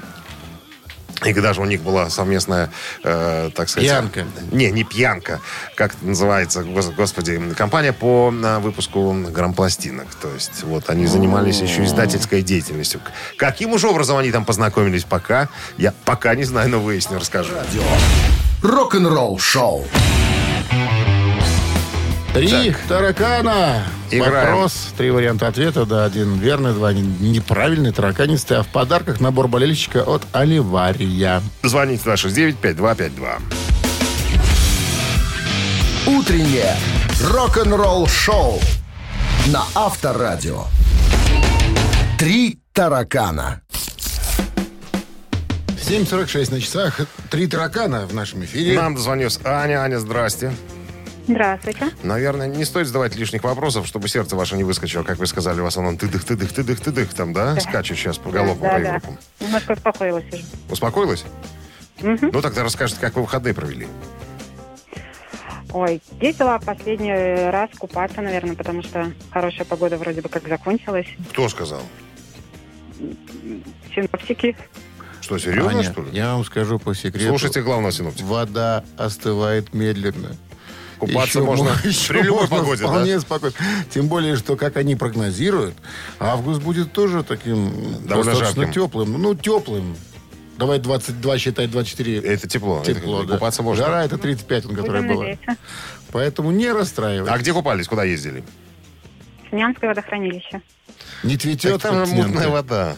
И 1.25 1.33
даже 1.33 1.61
у 1.61 1.65
них 1.65 1.81
была 1.81 2.09
совместная, 2.09 2.69
э, 3.03 3.49
так 3.55 3.69
сказать... 3.69 3.89
Пьянка. 3.89 4.25
Не, 4.51 4.71
не 4.71 4.83
пьянка. 4.83 5.41
Как 5.75 5.95
это 5.95 6.05
называется, 6.05 6.61
гос- 6.61 6.93
господи, 6.95 7.41
компания 7.57 7.93
по 7.93 8.33
э, 8.33 8.59
выпуску 8.59 9.13
грампластинок. 9.29 10.07
То 10.15 10.29
есть 10.33 10.63
вот 10.63 10.89
они 10.89 11.07
занимались 11.07 11.61
еще 11.61 11.83
издательской 11.83 12.41
деятельностью. 12.41 13.01
Каким 13.37 13.73
уже 13.73 13.87
образом 13.87 14.17
они 14.17 14.31
там 14.31 14.45
познакомились, 14.45 15.03
пока 15.03 15.49
я 15.77 15.93
пока 16.05 16.35
не 16.35 16.43
знаю, 16.43 16.69
но 16.69 16.79
выясню, 16.79 17.19
расскажу. 17.19 17.53
Рок-н-ролл 18.61 19.39
шоу. 19.39 19.85
Три 22.33 22.75
таракана. 22.87 23.83
Играем. 24.09 24.53
Вопрос, 24.55 24.87
три 24.97 25.11
варианта 25.11 25.47
ответа, 25.47 25.85
да, 25.85 26.05
один 26.05 26.39
верный, 26.39 26.73
два 26.73 26.91
не- 26.91 27.01
неправильный, 27.29 27.91
тараканистый. 27.91 28.57
А 28.57 28.63
в 28.63 28.67
подарках 28.67 29.19
набор 29.19 29.47
болельщика 29.47 30.01
от 30.03 30.23
Оливария. 30.31 31.41
Звоните 31.61 32.03
269-5252. 32.09 33.39
Утреннее 36.07 36.75
рок-н-ролл 37.21 38.07
шоу 38.07 38.59
на 39.47 39.63
Авторадио. 39.75 40.63
Три 42.17 42.59
таракана. 42.73 43.61
7.46 45.87 46.51
на 46.51 46.59
часах. 46.61 46.99
Три 47.29 47.45
таракана 47.47 48.07
в 48.07 48.13
нашем 48.15 48.43
эфире. 48.43 48.75
Нам 48.75 48.95
дозвонилась 48.95 49.39
Аня. 49.43 49.81
Аня, 49.83 49.99
здрасте. 49.99 50.51
Здравствуйте. 51.27 51.89
Наверное, 52.03 52.47
не 52.47 52.65
стоит 52.65 52.87
задавать 52.87 53.15
лишних 53.15 53.43
вопросов, 53.43 53.87
чтобы 53.87 54.07
сердце 54.07 54.35
ваше 54.35 54.57
не 54.57 54.63
выскочило, 54.63 55.03
как 55.03 55.17
вы 55.19 55.27
сказали, 55.27 55.61
у 55.61 55.63
вас 55.63 55.77
оно 55.77 55.95
тыдых, 55.95 56.25
тыдых, 56.25 56.51
тыдых, 56.51 56.81
тыдых, 56.81 57.13
там, 57.13 57.33
да? 57.33 57.59
Скачет 57.59 57.97
сейчас 57.97 58.17
по 58.17 58.29
галопу 58.29 58.61
да, 58.61 58.73
по 58.73 58.79
да. 58.79 58.87
Европам. 58.87 59.17
Немножко 59.39 59.71
успокоилась 59.73 60.25
уже. 60.33 60.43
Успокоилась? 60.69 61.23
Ну, 62.01 62.41
тогда 62.41 62.63
расскажите, 62.63 62.99
как 62.99 63.15
вы 63.15 63.21
выходные 63.21 63.53
провели. 63.53 63.87
Ой, 65.71 66.01
ездила 66.21 66.59
последний 66.63 67.13
раз 67.49 67.69
купаться, 67.77 68.21
наверное, 68.21 68.55
потому 68.55 68.83
что 68.83 69.11
хорошая 69.31 69.65
погода 69.65 69.97
вроде 69.97 70.21
бы 70.21 70.29
как 70.29 70.47
закончилась. 70.47 71.07
Кто 71.31 71.49
сказал? 71.49 71.81
Синоптики. 73.95 74.55
Что, 75.21 75.39
серьезно, 75.39 75.71
Аня, 75.71 75.83
что 75.83 76.03
ли? 76.03 76.09
я 76.11 76.33
вам 76.33 76.43
скажу 76.43 76.77
по 76.79 76.93
секрету. 76.93 77.29
Слушайте 77.29 77.61
главного 77.61 77.91
синоптика. 77.93 78.25
Вода 78.25 78.83
остывает 78.97 79.73
медленно. 79.73 80.35
Купаться 81.07 81.39
Еще 81.39 81.45
можно 81.47 81.65
мо- 81.65 81.77
еще 81.83 82.13
при 82.13 82.21
любой 82.23 82.41
можно 82.41 82.57
погоде, 82.57 82.81
да? 82.83 82.87
вполне 82.89 83.19
спокойно. 83.19 83.55
Тем 83.89 84.07
более, 84.07 84.35
что, 84.35 84.55
как 84.55 84.77
они 84.77 84.95
прогнозируют, 84.95 85.75
август 86.19 86.61
будет 86.61 86.91
тоже 86.93 87.23
таким 87.23 87.71
Довольно 88.07 88.31
достаточно 88.31 88.63
жарким. 88.63 88.73
теплым. 88.73 89.21
Ну, 89.21 89.35
теплым. 89.35 89.95
Давай 90.57 90.79
22 90.79 91.37
считать 91.39 91.71
24. 91.71 92.19
Это 92.19 92.47
тепло. 92.47 92.83
Тепло, 92.85 93.19
Это- 93.21 93.27
да. 93.29 93.33
Купаться 93.35 93.63
можно. 93.63 93.85
Жара 93.85 94.05
это 94.05 94.17
35, 94.17 94.65
он, 94.67 94.75
которая 94.75 95.01
была. 95.01 95.25
Поэтому 96.11 96.51
не 96.51 96.71
расстраивайтесь. 96.71 97.33
А 97.33 97.37
где 97.39 97.53
купались? 97.53 97.87
Куда 97.87 98.03
ездили? 98.03 98.43
Снянское 99.49 99.89
водохранилище. 99.89 100.61
Не 101.23 101.33
Так 101.33 101.41
цветет 101.41 101.81
там 101.81 101.95
же 101.95 102.01
пациентка. 102.01 102.27
мутная 102.29 102.49
вода. 102.49 102.95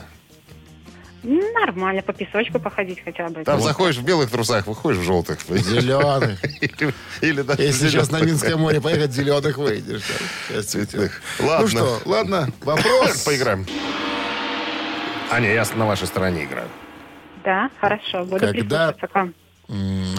Ну, 1.28 1.60
Нормально, 1.60 2.04
по 2.04 2.14
песочку 2.14 2.60
походить 2.60 3.04
хотя 3.04 3.28
бы. 3.30 3.44
Там 3.44 3.60
заходишь 3.60 3.98
в 3.98 4.04
белых 4.04 4.30
трусах, 4.30 4.68
выходишь 4.68 5.00
в 5.00 5.04
желтых. 5.04 5.40
Зеленых. 5.50 6.40
Или, 7.22 7.42
даже 7.42 7.62
Если 7.64 7.90
сейчас 7.90 8.12
на. 8.12 8.22
Минское 8.22 8.56
море 8.58 8.80
поехать, 8.80 9.12
зеленых 9.12 9.58
выйдешь. 9.58 10.04
Ну 11.40 11.48
Ладно. 11.48 11.68
что, 11.68 12.02
ладно, 12.06 12.50
вопрос. 12.62 13.24
Поиграем. 13.24 13.66
Аня, 15.32 15.52
я 15.52 15.66
на 15.76 15.88
вашей 15.88 16.08
стороне 16.08 16.46
играю. 16.46 16.70
Да, 17.44 17.70
хорошо, 17.82 18.24
буду 18.24 18.40
Когда- 18.40 18.52
прислушиваться 18.94 19.08
к 19.08 19.16
вам. 19.16 19.34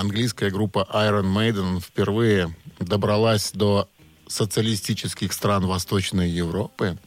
Английская 0.00 0.50
группа 0.50 0.88
Iron 0.92 1.32
Maiden 1.32 1.80
впервые 1.80 2.52
добралась 2.80 3.52
до 3.52 3.88
социалистических 4.26 5.32
стран 5.32 5.66
Восточной 5.66 6.28
Европы. 6.28 6.98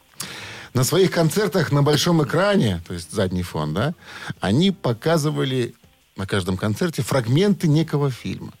На 0.72 0.84
своих 0.84 1.10
концертах 1.10 1.72
на 1.72 1.82
большом 1.82 2.22
экране, 2.22 2.80
то 2.86 2.94
есть 2.94 3.10
задний 3.10 3.42
фон, 3.42 3.74
да, 3.74 3.94
они 4.40 4.70
показывали 4.70 5.74
на 6.16 6.26
каждом 6.26 6.56
концерте 6.56 7.02
фрагменты 7.02 7.66
некого 7.66 8.10
фильма. 8.10 8.52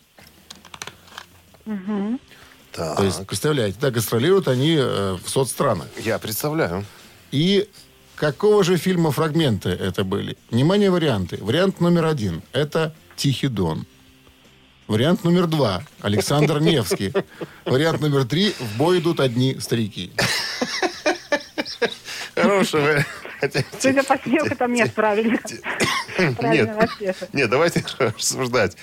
Так. 2.72 2.96
То 2.96 3.04
есть, 3.04 3.26
представляете, 3.26 3.78
да, 3.80 3.90
гастролируют 3.90 4.48
они 4.48 4.76
э, 4.78 5.18
в 5.22 5.28
соцстранах. 5.28 5.88
Я 6.04 6.18
представляю. 6.18 6.84
И 7.32 7.68
какого 8.14 8.62
же 8.64 8.76
фильма 8.76 9.10
фрагменты 9.10 9.70
это 9.70 10.04
были? 10.04 10.36
Внимание, 10.50 10.90
варианты. 10.90 11.38
Вариант 11.40 11.80
номер 11.80 12.06
один– 12.06 12.42
это 12.52 12.94
«Тихий 13.16 13.48
дон». 13.48 13.86
Вариант 14.86 15.24
номер 15.24 15.46
два– 15.46 15.82
Александр 16.00 16.60
Невский. 16.60 17.12
Вариант 17.64 18.00
номер 18.00 18.24
три– 18.24 18.54
«В 18.58 18.76
бой 18.78 19.00
идут 19.00 19.20
одни 19.20 19.58
старики». 19.60 20.12
Хорошего. 22.42 23.04
Судя 23.80 24.02
по 24.02 24.18
смеху, 24.18 24.54
там 24.54 24.74
нет 24.74 24.92
правильного 24.92 25.38
Нет, 26.52 26.68
ответа. 26.78 27.28
нет, 27.32 27.48
давайте 27.48 27.82
рассуждать. 27.98 28.76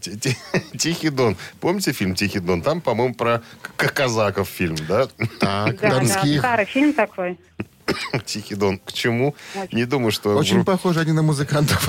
Ти- 0.00 0.16
ти- 0.18 0.36
Тихий 0.76 1.08
Дон. 1.08 1.36
Помните 1.60 1.92
фильм 1.92 2.14
Тихий 2.14 2.40
Дон? 2.40 2.60
Там, 2.62 2.80
по-моему, 2.82 3.14
про 3.14 3.42
казаков 3.76 4.48
фильм, 4.48 4.76
да? 4.86 5.08
Так, 5.38 5.80
донских. 5.80 6.40
старый 6.40 6.66
фильм 6.66 6.92
такой. 6.92 7.38
Тихий 8.26 8.54
Дон. 8.54 8.78
К 8.78 8.92
чему? 8.92 9.34
Очень. 9.54 9.78
Не 9.78 9.84
думаю, 9.86 10.12
что... 10.12 10.36
Очень 10.36 10.56
группа- 10.56 10.72
похожи 10.72 11.00
они 11.00 11.12
на 11.12 11.22
музыкантов. 11.22 11.88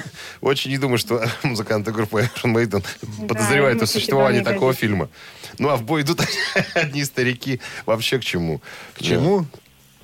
Очень 0.40 0.70
не 0.70 0.78
думаю, 0.78 0.98
что 0.98 1.24
музыканты 1.42 1.90
группы 1.90 2.28
Iron 2.42 2.54
Maiden 2.54 2.84
подозревают 3.26 3.82
о 3.82 3.86
существовании 3.86 4.40
такого 4.40 4.72
фильма. 4.72 5.08
Ну, 5.58 5.68
а 5.68 5.76
в 5.76 5.82
бой 5.82 6.02
идут 6.02 6.20
одни 6.74 7.04
старики. 7.04 7.60
Вообще 7.86 8.18
к 8.18 8.24
чему? 8.24 8.60
К 8.96 9.02
чему? 9.02 9.46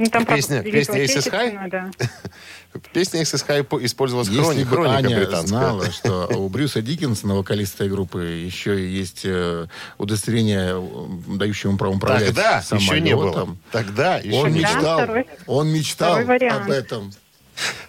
Ну, 0.00 0.06
там 0.06 0.24
Песня- 0.24 0.62
песня 0.62 1.04
Aces 1.04 1.30
High? 1.30 1.68
Да. 1.70 1.90
Песня 2.94 3.20
XS 3.20 3.46
High 3.46 3.84
использовалась 3.84 4.28
в 4.28 4.32
Если 4.32 4.62
хрони- 4.62 4.64
бы 4.64 4.70
хроника 4.76 4.96
Аня 4.96 5.16
британская. 5.16 5.46
знала, 5.46 5.90
что 5.90 6.26
у 6.38 6.48
Брюса 6.48 6.80
Диккенсона, 6.80 7.34
вокалиста 7.34 7.86
группы, 7.86 8.22
еще 8.22 8.90
есть 8.90 9.22
э, 9.24 9.66
удостоверение, 9.98 10.70
э, 10.72 11.36
дающее 11.36 11.68
ему 11.68 11.76
право 11.78 11.92
управлять 11.96 12.28
Тогда 12.28 12.62
еще 12.78 13.00
не 13.00 13.14
было. 13.14 13.30
самолетом, 13.32 13.58
Тогда 13.72 14.16
еще 14.16 14.36
Он 14.38 14.52
не 14.52 14.60
мечтал, 14.60 14.98
второй- 15.00 15.26
он 15.46 15.68
мечтал 15.68 16.16
об 16.18 16.70
этом. 16.70 17.12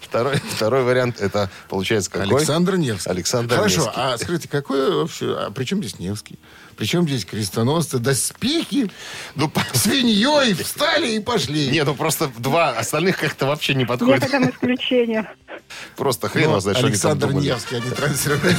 Второй, 0.02 0.36
второй 0.36 0.82
вариант, 0.82 1.18
это 1.22 1.48
получается 1.70 2.10
какой? 2.10 2.36
Александр 2.36 2.76
Невский. 2.76 3.08
Александр 3.08 3.54
Хорошо, 3.56 3.84
Невский. 3.84 3.92
а 3.96 4.18
скажите, 4.18 4.48
какой 4.48 4.94
вообще, 4.94 5.34
а 5.34 5.50
при 5.50 5.64
чем 5.64 5.78
здесь 5.78 5.98
Невский? 5.98 6.38
Причем 6.82 7.06
здесь 7.06 7.24
крестоносцы, 7.24 8.00
доспехи, 8.00 8.90
Ну, 9.36 9.48
свиньей 9.72 10.52
встали 10.54 11.12
и 11.12 11.20
пошли. 11.20 11.68
не, 11.68 11.84
ну 11.84 11.94
просто 11.94 12.28
два 12.38 12.70
остальных 12.70 13.18
как-то 13.18 13.46
вообще 13.46 13.74
не 13.74 13.82
Я 13.82 13.86
подходят. 13.86 14.28
там 14.28 14.50
исключение. 14.50 15.30
Просто 15.95 16.29
хрен 16.29 16.45
Ну, 16.45 16.51
его 16.51 16.59
знает, 16.59 16.77
что 16.77 16.87
они 16.87 16.95
там 16.95 17.11
Александр 17.11 17.27
думали. 17.27 17.47
Невский, 17.47 17.75
они 17.75 17.89
транслируют. 17.89 18.57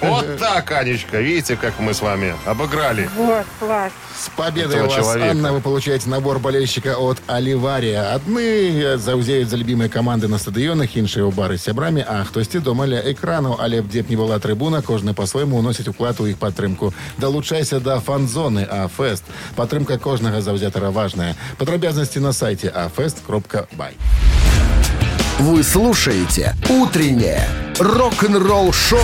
Вот 0.00 0.38
так, 0.38 0.72
Анечка, 0.72 1.20
видите, 1.20 1.56
как 1.56 1.78
мы 1.78 1.92
с 1.92 2.00
вами 2.00 2.34
обыграли. 2.46 3.08
Вот, 3.14 3.44
класс. 3.58 3.92
С 4.18 4.30
победой 4.30 4.76
Этого 4.76 4.88
вас, 4.88 4.96
человека. 4.96 5.30
Анна, 5.30 5.52
вы 5.52 5.60
получаете 5.60 6.08
набор 6.08 6.38
болельщика 6.38 6.96
от 6.96 7.18
Оливария. 7.26 8.14
Одни 8.14 8.96
заузеют 8.96 9.50
за 9.50 9.56
любимые 9.56 9.90
команды 9.90 10.28
на 10.28 10.38
стадионах, 10.38 10.96
іншие 10.96 11.24
у 11.24 11.30
бары 11.30 11.58
з 11.58 11.62
сябрамі, 11.62 12.04
а 12.08 12.24
хтосьці 12.24 12.60
дома 12.60 12.86
ля 12.86 13.00
экрану, 13.04 13.56
але 13.60 13.82
б 13.82 13.88
дзе 13.88 14.02
б 14.02 14.10
не 14.10 14.16
была 14.16 14.38
трибуна, 14.38 14.80
кожны 14.80 15.14
по-свойму 15.14 15.58
уносіць 15.58 15.88
уклад 15.88 16.20
у 16.20 16.26
іх 16.26 16.38
падтрымку. 16.38 16.94
Далучайся 17.18 17.80
да 17.80 18.00
фан-зоны 18.00 18.64
АФест. 18.64 19.24
Падтрымка 19.56 19.98
кожнага 19.98 20.40
заўзятара 20.40 20.90
важная. 20.90 21.36
Падрабязнасці 21.58 22.20
на 22.20 22.32
сайце 22.32 22.68
afest.by. 22.68 24.41
Вы 25.43 25.61
слушаете 25.61 26.55
«Утреннее 26.69 27.45
рок-н-ролл-шоу» 27.77 28.99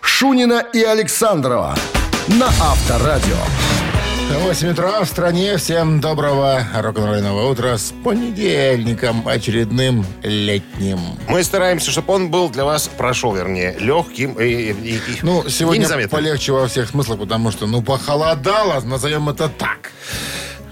Шунина 0.00 0.62
и 0.72 0.84
Александрова 0.84 1.74
на 2.28 2.46
Авторадио. 2.46 3.34
8 4.44 4.68
утра 4.68 5.00
в 5.02 5.06
стране. 5.06 5.56
Всем 5.56 6.00
доброго 6.00 6.62
рок-н-ролльного 6.76 7.50
утра 7.50 7.76
с 7.76 7.92
понедельником 8.04 9.26
очередным 9.26 10.06
летним. 10.22 11.00
Мы 11.28 11.42
стараемся, 11.42 11.90
чтобы 11.90 12.14
он 12.14 12.30
был 12.30 12.48
для 12.50 12.64
вас, 12.64 12.86
прошел, 12.86 13.34
вернее, 13.34 13.74
легким 13.80 14.34
и, 14.34 14.44
и- 14.44 14.70
и- 14.70 14.94
и 14.94 15.18
Ну, 15.22 15.48
сегодня 15.48 15.82
незаметным. 15.82 16.10
полегче 16.10 16.52
во 16.52 16.68
всех 16.68 16.88
смыслах, 16.90 17.18
потому 17.18 17.50
что, 17.50 17.66
ну, 17.66 17.82
похолодало, 17.82 18.80
назовем 18.82 19.28
это 19.28 19.48
так. 19.48 19.90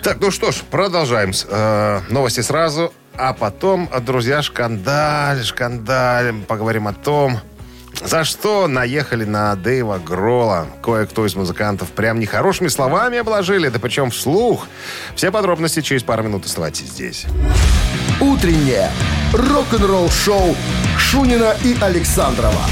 Так, 0.05 0.19
ну 0.21 0.31
что 0.31 0.53
ж, 0.53 0.59
продолжаем. 0.71 1.33
э, 1.51 2.01
новости 2.09 2.41
сразу, 2.43 2.93
а 3.19 3.33
потом, 3.33 3.89
друзья, 4.03 4.43
шкандаль, 4.43 5.45
шкандаль. 5.45 6.33
Поговорим 6.47 6.87
о 6.89 6.93
том, 6.93 7.39
за 8.05 8.25
что 8.25 8.69
наехали 8.69 9.25
на 9.25 9.55
Дэйва 9.57 9.99
Грола. 9.99 10.67
Кое-кто 10.83 11.27
из 11.27 11.35
музыкантов 11.35 11.89
прям 11.89 12.21
нехорошими 12.21 12.69
словами 12.69 13.19
обложили, 13.19 13.69
да 13.69 13.79
причем 13.79 14.11
вслух. 14.11 14.67
Все 15.15 15.31
подробности 15.31 15.81
через 15.81 16.03
пару 16.03 16.23
минут 16.23 16.47
оставайтесь 16.47 16.89
здесь. 16.89 17.27
«Утреннее 18.21 18.91
рок-н-ролл-шоу» 19.33 20.55
Шунина 20.97 21.55
и 21.65 21.77
Александрова 21.81 22.63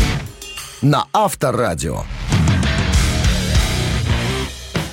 на 0.83 1.07
Авторадио. 1.13 2.05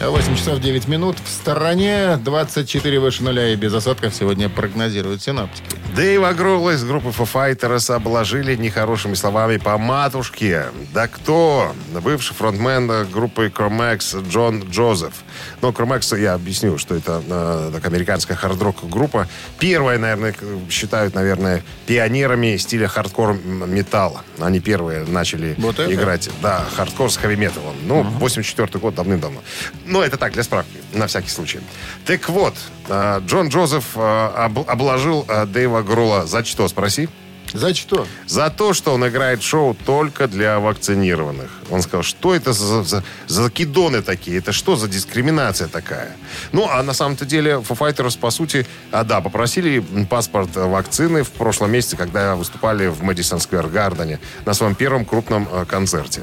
8 0.10 0.36
часов 0.36 0.60
9 0.60 0.88
минут. 0.88 1.18
В 1.24 1.30
стороне 1.30 2.18
24 2.18 3.00
выше 3.00 3.24
нуля 3.24 3.50
и 3.50 3.56
без 3.56 3.74
осадков 3.74 4.14
сегодня 4.14 4.50
прогнозируют 4.50 5.22
синаптики. 5.22 5.78
Дэйва 5.96 6.34
Гролла 6.34 6.72
из 6.72 6.84
группы 6.84 7.10
Foo 7.10 7.28
Fighters 7.32 7.94
обложили 7.94 8.56
нехорошими 8.56 9.14
словами 9.14 9.58
по 9.58 9.78
матушке. 9.78 10.66
Да 10.94 11.08
кто? 11.08 11.74
Бывший 12.02 12.34
фронтмен 12.34 13.08
группы 13.12 13.50
Cro-Mags 13.50 14.16
Джон 14.16 14.64
Джозеф. 14.70 15.14
Ну, 15.62 15.72
Cro-Mags, 15.74 16.12
я 16.14 16.34
объясню, 16.34 16.78
что 16.78 16.96
это 16.96 17.22
э, 17.28 17.72
так, 17.74 17.86
американская 17.86 18.36
хард-рок 18.38 18.90
группа. 18.90 19.28
Первая, 19.60 19.98
наверное, 19.98 20.36
считают, 20.70 21.16
наверное, 21.16 21.64
пионерами 21.86 22.58
стиля 22.58 22.88
хардкор-металла. 22.88 24.24
Они 24.40 24.60
первые 24.60 25.06
начали 25.06 25.56
Вот 25.58 25.80
это? 25.80 25.94
играть, 25.94 26.30
да, 26.42 26.64
хардкор 26.76 27.12
с 27.12 27.18
хэви-металом. 27.18 27.76
Ну, 27.86 28.04
84 28.04 28.80
год, 28.80 28.96
давным-давно. 28.96 29.42
Ну, 29.86 30.02
это 30.02 30.18
так, 30.18 30.34
для 30.34 30.44
справки, 30.44 30.78
на 30.94 31.08
всякий 31.08 31.30
случай. 31.30 31.60
Так 32.06 32.28
вот, 32.30 32.56
э, 32.88 33.22
Джон 33.26 33.50
Джозеф 33.50 33.86
э, 33.96 34.00
об- 34.36 34.70
обложил 34.70 35.26
э, 35.28 35.46
Дэйва 35.46 35.82
Грола 35.84 36.26
за 36.26 36.44
что, 36.44 36.68
спроси? 36.68 37.10
За 37.54 37.74
что? 37.76 38.08
За 38.26 38.50
то, 38.50 38.74
что 38.74 38.94
он 38.94 39.08
играет 39.08 39.44
шоу 39.44 39.76
только 39.86 40.28
для 40.28 40.60
вакцинированных. 40.60 41.52
Он 41.70 41.82
сказал, 41.84 42.02
что 42.04 42.34
это 42.34 42.52
за, 42.52 42.84
за, 42.84 43.04
за 43.28 43.44
закидоны 43.44 44.02
такие? 44.02 44.40
Это 44.40 44.52
что 44.52 44.76
за 44.76 44.88
дискриминация 44.88 45.68
такая? 45.68 46.16
Ну, 46.52 46.68
а 46.70 46.82
на 46.82 46.94
самом-то 46.94 47.26
деле 47.26 47.52
Foo 47.52 47.78
Fighters, 47.78 48.18
по 48.18 48.32
сути, 48.32 48.66
а, 48.92 49.04
да, 49.04 49.22
попросили 49.22 49.84
паспорт 50.10 50.56
вакцины 50.56 51.24
в 51.24 51.30
прошлом 51.30 51.72
месяце, 51.72 51.96
когда 51.96 52.36
выступали 52.36 52.88
в 52.88 53.04
Мэдисон 53.04 53.40
Сквер 53.40 53.68
Гардене 53.68 54.20
на 54.46 54.54
своем 54.56 54.74
первом 54.74 55.06
крупном 55.06 55.48
э, 55.52 55.66
концерте. 55.66 56.22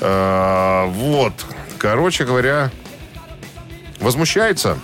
Э, 0.00 0.86
вот. 0.88 1.32
Короче 1.78 2.24
говоря, 2.24 2.72
возмущается 4.00 4.78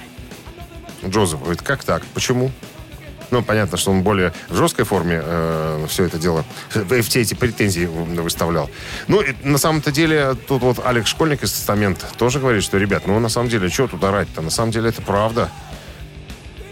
Джозеф. 1.05 1.41
Говорит, 1.41 1.63
как 1.63 1.83
так? 1.83 2.05
Почему? 2.15 2.53
Ну, 3.33 3.43
понятно, 3.43 3.79
что 3.79 3.91
он 3.91 4.03
более 4.03 4.35
в 4.51 4.57
жесткой 4.57 4.85
форме 4.85 5.23
э, 5.25 5.87
все 5.89 6.05
это 6.05 6.19
дело, 6.19 6.45
э, 6.75 7.01
все 7.01 7.23
эти 7.23 7.33
претензии 7.33 7.87
выставлял. 7.87 8.71
Ну, 9.09 9.23
и 9.23 9.33
на 9.43 9.57
самом-то 9.57 9.91
деле, 9.91 10.35
тут 10.35 10.61
вот 10.61 10.85
Алекс 10.85 11.09
Школьник 11.09 11.43
из 11.43 11.51
Тестамента 11.51 12.07
тоже 12.19 12.41
говорит, 12.41 12.63
что, 12.63 12.77
ребят, 12.77 13.07
ну, 13.07 13.19
на 13.19 13.31
самом 13.31 13.49
деле, 13.49 13.71
что 13.71 13.89
тут 13.89 14.05
орать-то? 14.05 14.43
На 14.43 14.51
самом 14.51 14.71
деле, 14.71 14.91
это 14.91 15.01
правда. 15.01 15.49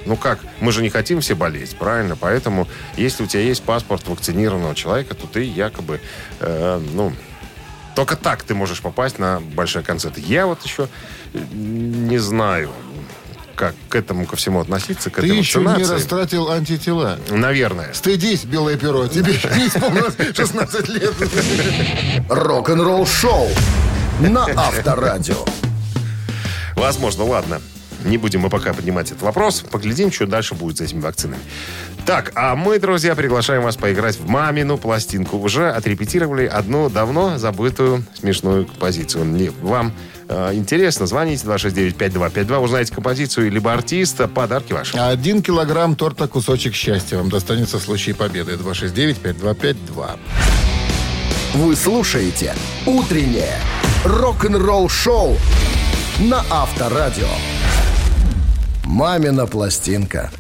Ну 0.04 0.16
как, 0.16 0.38
мы 0.60 0.70
же 0.72 0.82
не 0.82 0.90
хотим 0.90 1.22
все 1.22 1.34
болеть, 1.34 1.74
правильно? 1.78 2.14
Поэтому, 2.14 2.68
если 2.94 3.24
у 3.24 3.26
тебя 3.26 3.42
есть 3.42 3.62
паспорт 3.62 4.06
вакцинированного 4.06 4.74
человека, 4.74 5.14
то 5.14 5.26
ты 5.26 5.42
якобы, 5.42 5.98
э, 6.40 6.80
ну, 6.92 7.14
только 7.94 8.16
так 8.16 8.42
ты 8.42 8.54
можешь 8.54 8.82
попасть 8.82 9.18
на 9.18 9.40
большой 9.40 9.82
концерт. 9.82 10.18
Я 10.18 10.46
вот 10.46 10.62
еще 10.62 10.88
э, 11.32 11.38
не 11.52 12.18
знаю, 12.18 12.70
как 13.60 13.74
к 13.90 13.94
этому 13.94 14.24
ко 14.24 14.36
всему 14.36 14.58
относиться, 14.60 15.10
к 15.10 15.20
Ты 15.20 15.26
этой 15.26 15.36
еще 15.36 15.60
не 15.60 15.84
растратил 15.84 16.50
антитела. 16.50 17.18
Наверное. 17.28 17.92
Стыдись, 17.92 18.44
белое 18.44 18.78
перо. 18.78 19.06
Тебе 19.06 19.34
не 19.34 19.66
исполнилось 19.68 20.14
16 20.34 20.88
лет. 20.88 21.12
Рок-н-ролл-шоу 22.30 23.48
на 24.20 24.44
Авторадио. 24.46 25.44
Возможно, 26.74 27.24
ладно. 27.24 27.60
Не 28.06 28.16
будем 28.16 28.40
мы 28.40 28.48
пока 28.48 28.72
поднимать 28.72 29.08
этот 29.10 29.20
вопрос. 29.20 29.60
Поглядим, 29.70 30.10
что 30.10 30.26
дальше 30.26 30.54
будет 30.54 30.78
с 30.78 30.80
этими 30.80 31.00
вакцинами. 31.00 31.42
Так, 32.06 32.32
а 32.34 32.56
мы, 32.56 32.78
друзья, 32.78 33.14
приглашаем 33.14 33.60
вас 33.62 33.76
поиграть 33.76 34.16
в 34.18 34.26
«Мамину 34.26 34.78
пластинку». 34.78 35.36
Уже 35.36 35.68
отрепетировали 35.70 36.46
одну 36.46 36.88
давно 36.88 37.36
забытую 37.36 38.04
смешную 38.18 38.64
композицию. 38.64 39.26
Не- 39.26 39.50
Вам 39.60 39.92
интересно? 40.52 41.06
Звоните 41.06 41.46
269-5252, 41.46 42.58
узнаете 42.58 42.94
композицию 42.94 43.50
либо 43.50 43.72
артиста, 43.72 44.28
подарки 44.28 44.72
ваши. 44.72 44.96
Один 44.96 45.42
килограмм 45.42 45.96
торта 45.96 46.28
«Кусочек 46.28 46.74
счастья» 46.74 47.16
вам 47.16 47.28
достанется 47.30 47.78
в 47.78 47.82
случае 47.82 48.14
победы. 48.14 48.52
269-5252. 48.54 50.18
Вы 51.54 51.74
слушаете 51.74 52.54
«Утреннее 52.86 53.56
рок-н-ролл-шоу» 54.04 55.36
на 56.20 56.44
Авторадио. 56.50 57.28
«Мамина 58.84 59.46
пластинка». 59.46 60.30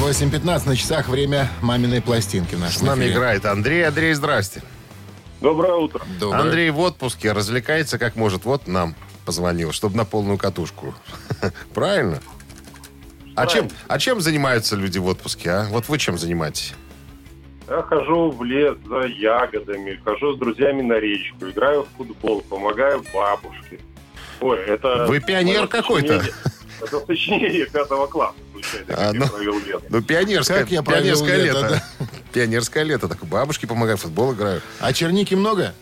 8.15 0.00 0.68
на 0.68 0.76
часах 0.76 1.08
время 1.08 1.50
маминой 1.62 2.00
пластинки 2.00 2.54
в 2.54 2.60
нашем 2.60 2.78
С 2.78 2.82
нами 2.82 3.00
эфире. 3.00 3.14
играет 3.14 3.46
Андрей. 3.46 3.86
Андрей, 3.86 4.14
здрасте. 4.14 4.62
Доброе 5.46 5.74
утро. 5.74 6.00
Доброе. 6.18 6.40
Андрей 6.40 6.70
в 6.70 6.80
отпуске, 6.80 7.30
развлекается 7.30 8.00
как 8.00 8.16
может. 8.16 8.44
Вот 8.44 8.66
нам 8.66 8.96
позвонил, 9.24 9.70
чтобы 9.70 9.96
на 9.96 10.04
полную 10.04 10.38
катушку. 10.38 10.92
Правильно? 11.72 12.18
А 13.36 13.46
чем, 13.46 13.68
а 13.86 14.00
чем 14.00 14.20
занимаются 14.20 14.74
люди 14.74 14.98
в 14.98 15.06
отпуске, 15.06 15.50
а? 15.50 15.66
Вот 15.70 15.88
вы 15.88 15.98
чем 15.98 16.18
занимаетесь? 16.18 16.74
Я 17.68 17.80
хожу 17.82 18.32
в 18.32 18.42
лес 18.42 18.76
за 18.88 19.06
ягодами, 19.06 20.00
хожу 20.04 20.34
с 20.34 20.38
друзьями 20.40 20.82
на 20.82 20.94
речку, 20.94 21.48
играю 21.48 21.84
в 21.84 21.96
футбол, 21.96 22.40
помогаю 22.40 23.04
бабушке. 23.14 23.78
Ой, 24.40 24.58
это... 24.58 25.06
Вы 25.06 25.20
пионер 25.20 25.68
какой-то. 25.68 26.24
Это 26.82 27.06
сочинение 27.06 27.66
пятого 27.66 28.08
класса. 28.08 28.34
А, 28.88 29.12
ну, 29.12 29.26
провел 29.28 29.58
лето. 29.58 29.82
Ну, 29.88 30.02
пионерское, 30.02 30.60
Как 30.60 30.70
я 30.70 30.82
провел 30.82 31.02
пионерское 31.02 31.36
лето, 31.36 31.60
лето. 31.60 31.82
Пионерское 32.32 32.84
лето. 32.84 33.08
Так 33.08 33.24
бабушке 33.26 33.66
помогаю, 33.66 33.96
в 33.96 34.02
футбол 34.02 34.32
играю. 34.34 34.60
А 34.80 34.92
черники 34.92 35.34
много? 35.34 35.74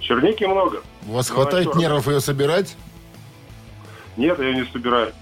Черники 0.00 0.44
много. 0.44 0.82
У 1.06 1.12
вас 1.12 1.28
Ну, 1.28 1.34
хватает 1.36 1.68
а 1.68 1.72
чё? 1.72 1.78
нервов 1.78 2.08
ее 2.08 2.20
собирать? 2.20 2.76
Нет, 4.16 4.38
я 4.38 4.52
не 4.52 4.64
собираю. 4.72 5.12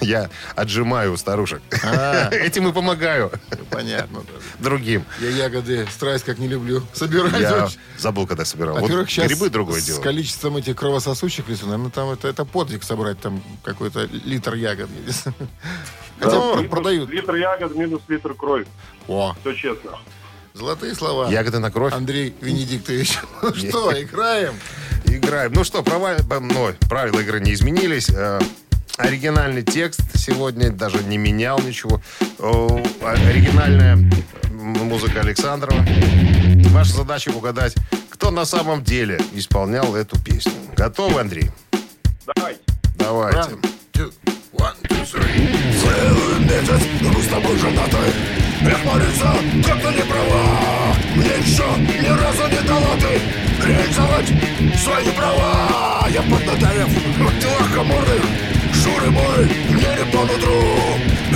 Я 0.00 0.30
отжимаю 0.56 1.12
у 1.12 1.16
старушек. 1.16 1.62
А. 1.84 2.28
Этим 2.32 2.68
и 2.68 2.72
помогаю 2.72 3.30
Понятно. 3.70 4.22
другим. 4.58 5.04
Я 5.20 5.28
ягоды 5.30 5.86
страсть 5.90 6.24
как 6.24 6.38
не 6.38 6.48
люблю. 6.48 6.82
Собирать 6.92 7.38
Я 7.40 7.64
очень. 7.66 7.78
забыл, 7.98 8.26
когда 8.26 8.44
собирал. 8.44 8.74
Вот 8.74 8.82
Во-первых, 8.82 9.10
сейчас 9.10 9.26
грибы 9.28 9.50
другое 9.50 9.80
с 9.80 9.84
дело. 9.84 10.00
количеством 10.02 10.56
этих 10.56 10.76
кровососущих 10.76 11.48
лесу, 11.48 11.66
наверное, 11.66 11.90
там 11.90 12.10
это, 12.10 12.28
это 12.28 12.44
подвиг 12.44 12.82
собрать 12.84 13.18
там 13.20 13.42
какой-то 13.62 14.04
литр 14.24 14.54
ягод. 14.54 14.88
Хотя 16.20 16.62
продают. 16.68 17.10
Литр 17.10 17.34
ягод 17.36 17.74
минус 17.74 18.02
литр 18.08 18.34
крови. 18.34 18.66
О, 19.08 19.34
Все 19.40 19.52
честно. 19.54 19.98
золотые 20.54 20.94
слова. 20.94 21.28
Ягоды 21.30 21.58
на 21.58 21.70
кровь. 21.70 21.92
Андрей 21.92 22.34
Венедиктович. 22.40 23.18
Ну 23.42 23.54
что, 23.54 24.02
играем? 24.02 24.54
Играем. 25.06 25.52
Ну 25.52 25.64
что, 25.64 25.82
права- 25.82 26.16
ну, 26.40 26.72
правила 26.88 27.20
игры 27.20 27.40
не 27.40 27.52
изменились. 27.52 28.08
Оригинальный 28.96 29.62
текст 29.62 30.02
сегодня 30.14 30.70
даже 30.70 31.02
не 31.02 31.18
менял 31.18 31.58
ничего. 31.58 32.00
Оригинальная 33.02 33.98
музыка 34.52 35.20
Александрова. 35.20 35.84
Ваша 36.70 36.92
задача 36.94 37.30
угадать, 37.30 37.74
кто 38.08 38.30
на 38.30 38.44
самом 38.44 38.84
деле 38.84 39.20
исполнял 39.34 39.96
эту 39.96 40.18
песню. 40.20 40.52
Готовы, 40.76 41.20
Андрей? 41.20 41.50
Давайте. 42.36 42.60
Давайте. 42.96 43.38
One, 43.38 43.60
two, 43.92 44.12
one, 44.52 44.76
two, 44.88 45.04
three. 45.04 45.64
Целый 45.82 46.38
месяц 46.44 46.86
мы 47.02 47.20
с 47.20 47.26
тобой 47.26 47.58
женаты 47.58 47.98
Эх, 48.62 48.84
молиться, 48.84 49.34
как-то 49.66 49.90
не 49.90 50.02
права 50.02 50.94
Мне 51.16 51.34
еще 51.44 51.64
ни 51.78 52.08
разу 52.08 52.48
не 52.48 52.66
дала 52.66 52.96
ты 52.98 53.66
Реализовать 53.66 54.78
свои 54.78 55.10
права 55.14 56.06
Я 56.08 56.22
поднаторев 56.22 56.88
в 56.88 57.40
делах 57.40 57.74
коморных 57.74 58.53
Шуры 58.84 59.10
мой, 59.10 59.48
не 59.70 60.12
по 60.12 60.18
нутру. 60.18 60.62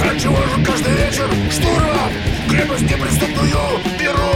Отчего 0.04 0.36
же 0.36 0.64
каждый 0.66 0.92
вечер 0.92 1.30
штурмом 1.50 2.12
Крепость 2.46 2.82
неприступную 2.82 3.80
беру. 3.98 4.28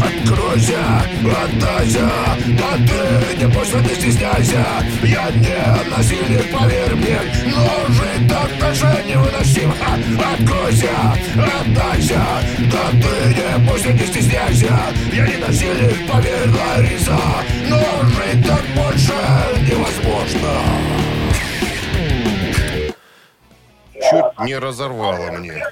Откройся, 0.00 1.02
отдайся 1.22 2.08
А 2.08 2.76
ты 2.78 3.36
не 3.36 3.46
бойся, 3.46 3.76
не 3.80 3.94
стесняйся. 3.94 4.64
Я 5.02 5.30
не 5.32 5.90
насильник, 5.90 6.50
поверь 6.50 6.94
мне. 6.94 7.20
Но 7.44 7.94
жить 7.94 8.26
так 8.26 8.58
дальше 8.58 9.04
невыносимо. 9.06 9.74
Откройся, 10.32 11.14
отдайся 11.36 12.22
Да 12.72 12.90
ты 12.92 13.34
не 13.34 13.68
бойся, 13.68 13.92
не 13.92 14.06
стесняйся. 14.06 14.80
Я 15.12 15.26
не 15.26 15.36
насильник, 15.36 16.10
поверь, 16.10 16.48
не 24.44 24.58
разорвало 24.58 25.30
мне 25.32 25.62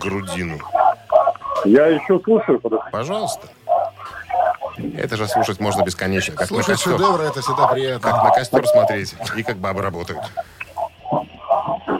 грудину. 0.00 0.58
Я 1.64 1.86
еще 1.86 2.20
слушаю, 2.20 2.60
подожди. 2.60 2.86
Пожалуйста. 2.92 3.48
Это 4.96 5.16
же 5.16 5.26
слушать 5.26 5.58
можно 5.60 5.82
бесконечно. 5.82 6.34
Как 6.34 6.42
на 6.42 6.46
Слушать 6.46 6.66
костер, 6.66 6.92
шедевры 6.92 7.24
это 7.24 7.40
всегда 7.40 7.62
как 7.62 7.72
приятно. 7.72 8.24
на 8.24 8.30
костер 8.30 8.66
смотреть. 8.66 9.14
И 9.36 9.42
как 9.42 9.56
бабы 9.56 9.82
работают. 9.82 10.20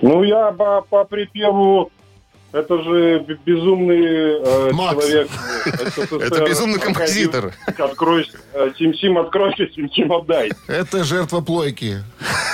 Ну, 0.00 0.22
я 0.22 0.52
по, 0.52 0.82
по 0.82 1.04
припеву... 1.04 1.90
Это 2.50 2.82
же 2.82 3.38
безумный 3.44 4.40
э, 4.40 4.70
Макс. 4.72 5.04
человек. 5.04 5.28
э, 5.66 5.90
СССР. 5.90 6.22
Это 6.22 6.44
безумный 6.46 6.78
композитор. 6.80 7.52
Откройся. 7.76 8.38
э, 8.54 8.70
Сим-Сим, 8.78 9.18
откройся, 9.18 9.66
Сим-Сим, 9.74 10.12
отдай. 10.12 10.50
Это 10.66 11.04
жертва 11.04 11.40
плойки. 11.42 11.98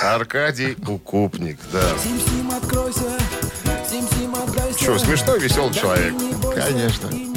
Аркадий 0.03 0.75
Укупник, 0.87 1.57
да. 1.71 1.81
Сим-сим, 1.97 2.51
откройся, 2.51 3.17
сим-сим, 3.89 4.35
отдайся. 4.35 4.79
Что, 4.83 4.97
смешной, 4.99 5.39
веселый 5.39 5.73
человек. 5.73 6.13
Конечно. 6.53 7.34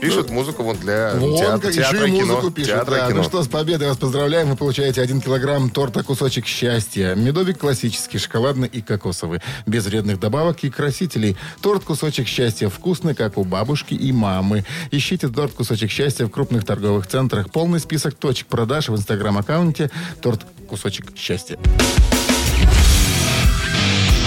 Пишет 0.00 0.30
музыку 0.30 0.62
вот 0.62 0.80
для 0.80 1.12
театра, 1.12 1.72
театра 1.72 2.06
и 2.06 2.10
кино. 2.10 2.26
музыку 2.26 2.50
пишет. 2.50 2.72
Театра 2.72 2.94
да. 2.94 3.08
кино. 3.08 3.16
Ну 3.18 3.24
что, 3.24 3.42
с 3.42 3.48
победой 3.48 3.88
вас 3.88 3.96
поздравляем. 3.96 4.50
Вы 4.50 4.56
получаете 4.56 5.00
один 5.00 5.20
килограмм 5.20 5.70
торта 5.70 6.02
«Кусочек 6.02 6.46
счастья». 6.46 7.14
Медовик 7.14 7.58
классический, 7.58 8.18
шоколадный 8.18 8.68
и 8.68 8.82
кокосовый. 8.82 9.40
Без 9.66 9.86
вредных 9.86 10.20
добавок 10.20 10.64
и 10.64 10.70
красителей. 10.70 11.36
Торт 11.62 11.84
«Кусочек 11.84 12.28
счастья» 12.28 12.68
вкусный, 12.68 13.14
как 13.14 13.38
у 13.38 13.44
бабушки 13.44 13.94
и 13.94 14.12
мамы. 14.12 14.64
Ищите 14.90 15.28
торт 15.28 15.52
«Кусочек 15.52 15.90
счастья» 15.90 16.26
в 16.26 16.30
крупных 16.30 16.64
торговых 16.64 17.06
центрах. 17.06 17.50
Полный 17.50 17.80
список 17.80 18.14
точек 18.14 18.46
продаж 18.48 18.88
в 18.88 18.96
инстаграм-аккаунте 18.96 19.90
«Торт 20.20 20.42
«Кусочек 20.68 21.16
счастья». 21.16 21.58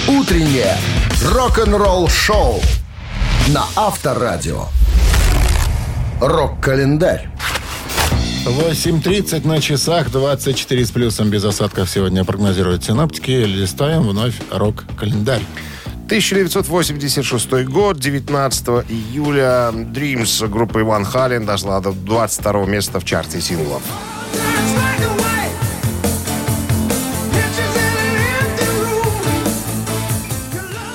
Утреннее 0.07 0.75
рок-н-ролл-шоу 1.23 2.61
на 3.49 3.65
Авторадио. 3.75 4.65
Рок-календарь. 6.19 7.29
8.30 8.45 9.47
на 9.47 9.61
часах, 9.61 10.11
24 10.11 10.85
с 10.85 10.91
плюсом 10.91 11.29
без 11.29 11.45
осадков 11.45 11.89
сегодня 11.89 12.25
прогнозируют 12.25 12.83
синаптики. 12.83 13.31
Листаем 13.31 14.03
вновь 14.03 14.35
рок-календарь. 14.51 15.43
1986 16.07 17.65
год, 17.65 17.99
19 17.99 18.67
июля, 18.89 19.71
Dreams 19.71 20.47
группы 20.49 20.81
Иван 20.81 21.05
Хален 21.05 21.45
дошла 21.45 21.79
до 21.79 21.93
22 21.93 22.65
места 22.65 22.99
в 22.99 23.05
чарте 23.05 23.39
синглов. 23.39 23.83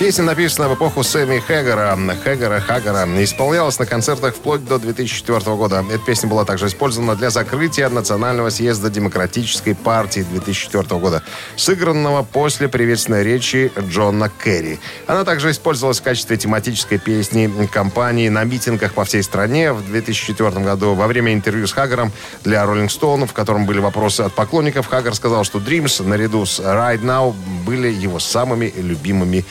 Песня 0.05 0.25
написана 0.25 0.69
в 0.69 0.75
эпоху 0.75 1.03
Сэмми 1.03 1.39
Хэггера, 1.39 1.99
Хэггера, 2.23 2.61
Хаггера. 2.61 3.07
Исполнялась 3.25 3.79
на 3.79 3.87
концертах 3.87 4.35
вплоть 4.35 4.63
до 4.63 4.79
2004 4.79 5.57
года. 5.57 5.83
Эта 5.91 6.05
песня 6.05 6.29
была 6.29 6.45
также 6.45 6.67
использована 6.67 7.17
для 7.17 7.31
закрытия 7.31 7.89
Национального 7.89 8.51
съезда 8.51 8.91
Демократической 8.91 9.75
партии 9.75 10.21
2004 10.21 11.01
года, 11.01 11.23
сыгранного 11.57 12.23
после 12.23 12.69
приветственной 12.69 13.25
речи 13.25 13.73
Джона 13.79 14.31
Керри. 14.45 14.79
Она 15.07 15.25
также 15.25 15.51
использовалась 15.51 16.01
в 16.01 16.03
качестве 16.03 16.37
тематической 16.37 16.99
песни 16.99 17.51
кампании 17.73 18.29
на 18.29 18.45
митингах 18.45 18.93
по 18.93 19.07
всей 19.07 19.23
стране 19.23 19.73
в 19.73 19.87
2004 19.87 20.51
году. 20.63 20.93
Во 20.93 21.07
время 21.07 21.33
интервью 21.33 21.67
с 21.67 21.73
Хаггером 21.73 22.13
для 22.43 22.63
Rolling 22.65 22.89
Stone, 22.89 23.27
в 23.27 23.33
котором 23.33 23.65
были 23.65 23.79
вопросы 23.79 24.21
от 24.21 24.35
поклонников, 24.35 24.87
Хаггер 24.87 25.15
сказал, 25.15 25.45
что 25.45 25.61
Dreams 25.61 26.07
наряду 26.07 26.45
с 26.45 26.61
Right 26.61 27.01
Now 27.01 27.35
были 27.65 27.89
его 27.89 28.19
самыми 28.19 28.71
любимыми 28.77 29.47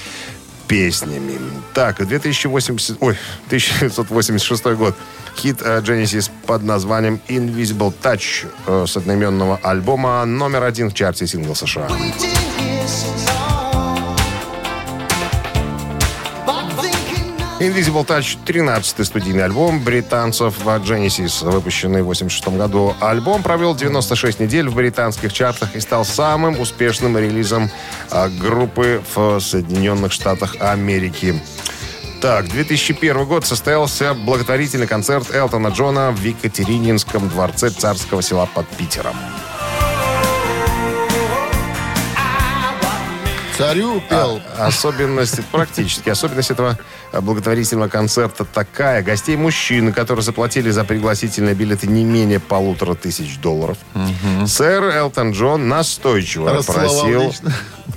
песнями. 0.67 1.37
Так, 1.73 2.05
2080, 2.05 2.97
ой, 3.01 3.17
1986 3.47 4.65
год. 4.75 4.95
Хит 5.35 5.61
э, 5.61 5.81
Genesis 5.81 6.29
под 6.45 6.63
названием 6.63 7.19
Invisible 7.27 7.93
Touch 8.03 8.47
э, 8.67 8.85
с 8.87 8.97
одноименного 8.97 9.59
альбома 9.63 10.23
номер 10.25 10.63
один 10.63 10.89
в 10.89 10.93
чарте 10.93 11.27
сингл 11.27 11.55
США. 11.55 11.87
Invisible 17.63 18.05
Touch 18.05 18.37
13-й 18.45 19.05
студийный 19.05 19.45
альбом 19.45 19.81
британцев 19.81 20.65
Genesis, 20.65 21.49
выпущенный 21.49 22.01
в 22.01 22.07
86 22.07 22.57
году. 22.57 22.93
Альбом 22.99 23.41
провел 23.41 23.73
96 23.73 24.41
недель 24.41 24.67
в 24.67 24.75
британских 24.75 25.31
чартах 25.31 25.73
и 25.73 25.79
стал 25.79 26.03
самым 26.03 26.59
успешным 26.59 27.17
релизом 27.17 27.71
а, 28.11 28.27
группы 28.27 29.01
в 29.15 29.39
Соединенных 29.39 30.11
Штатах 30.11 30.57
Америки. 30.59 31.41
Так, 32.21 32.49
2001 32.49 33.25
год 33.25 33.45
состоялся 33.45 34.13
благотворительный 34.13 34.87
концерт 34.87 35.33
Элтона 35.33 35.69
Джона 35.69 36.11
в 36.11 36.21
Екатерининском 36.21 37.29
дворце 37.29 37.69
царского 37.69 38.21
села 38.21 38.49
под 38.53 38.67
Питером. 38.67 39.15
Царю 43.57 44.01
пел. 44.09 44.41
Особенность, 44.57 45.43
практически, 45.51 46.09
особенность 46.09 46.51
этого 46.51 46.77
э, 47.11 47.21
благотворительного 47.21 47.87
концерта 47.87 48.45
такая. 48.45 49.03
Гостей 49.03 49.35
мужчины, 49.35 49.91
которые 49.91 50.23
заплатили 50.23 50.71
за 50.71 50.83
пригласительные 50.83 51.53
билеты 51.53 51.87
не 51.87 52.03
менее 52.03 52.39
полутора 52.39 52.95
тысяч 52.95 53.37
долларов. 53.39 53.77
Сэр 54.47 54.83
Элтон 54.95 55.31
Джон 55.31 55.67
настойчиво 55.67 56.61
просил 56.63 57.27
лично. 57.27 57.53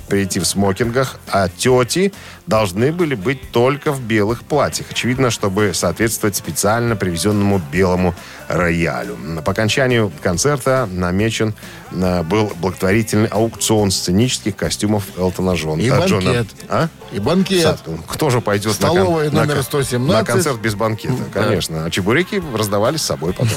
прийти 0.07 0.39
в 0.39 0.45
смокингах, 0.45 1.19
а 1.31 1.49
тети 1.49 2.13
должны 2.47 2.91
были 2.91 3.15
быть 3.15 3.51
только 3.51 3.91
в 3.91 4.01
белых 4.01 4.43
платьях. 4.43 4.87
Очевидно, 4.91 5.29
чтобы 5.29 5.73
соответствовать 5.73 6.35
специально 6.35 6.95
привезенному 6.95 7.61
белому 7.71 8.15
роялю. 8.47 9.17
По 9.45 9.51
окончанию 9.51 10.11
концерта 10.23 10.87
намечен 10.89 11.53
э, 11.91 12.23
был 12.23 12.51
благотворительный 12.61 13.27
аукцион 13.27 13.91
сценических 13.91 14.55
костюмов 14.55 15.03
Элтона 15.17 15.53
Джона. 15.55 15.81
И 15.81 15.89
э, 15.89 16.05
Джона. 16.07 16.25
банкет. 16.33 16.47
А? 16.69 16.87
И 17.11 17.19
банкет. 17.19 17.79
Кто 18.07 18.29
же 18.29 18.39
пойдет 18.41 18.79
на, 18.79 18.87
кон- 18.87 18.97
Столовая 18.97 19.29
на 19.29 19.41
номер 19.41 19.55
кон- 19.55 19.63
117. 19.63 20.17
на 20.17 20.23
концерт 20.23 20.59
без 20.59 20.75
банкета? 20.75 21.15
Да. 21.33 21.43
Конечно. 21.43 21.85
А 21.85 21.89
чебуреки 21.89 22.41
раздавали 22.55 22.95
с 22.97 23.03
собой 23.03 23.33
потом. 23.33 23.49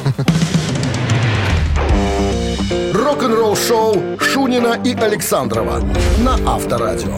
Рок-н-ролл 2.92 3.56
шоу 3.56 4.18
Шунина 4.18 4.80
и 4.84 4.94
Александрова 4.94 5.80
на 6.18 6.34
Авторадио. 6.52 7.16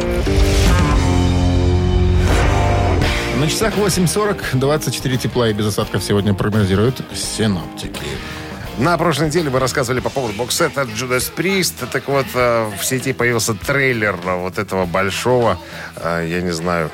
На 3.40 3.48
часах 3.48 3.74
8.40, 3.76 4.54
24 4.58 5.16
тепла 5.16 5.48
и 5.48 5.52
без 5.52 5.66
осадков 5.66 6.02
сегодня 6.02 6.34
прогнозируют 6.34 7.00
синоптики. 7.14 8.02
На 8.78 8.96
прошлой 8.96 9.28
неделе 9.28 9.50
мы 9.50 9.58
рассказывали 9.58 10.00
по 10.00 10.10
поводу 10.10 10.34
боксета 10.34 10.82
Judas 10.82 11.30
Priest. 11.34 11.74
Так 11.90 12.08
вот, 12.08 12.26
э, 12.34 12.70
в 12.80 12.84
сети 12.84 13.12
появился 13.12 13.54
трейлер 13.54 14.16
вот 14.24 14.58
этого 14.58 14.86
большого, 14.86 15.58
э, 15.96 16.26
я 16.30 16.40
не 16.40 16.52
знаю, 16.52 16.90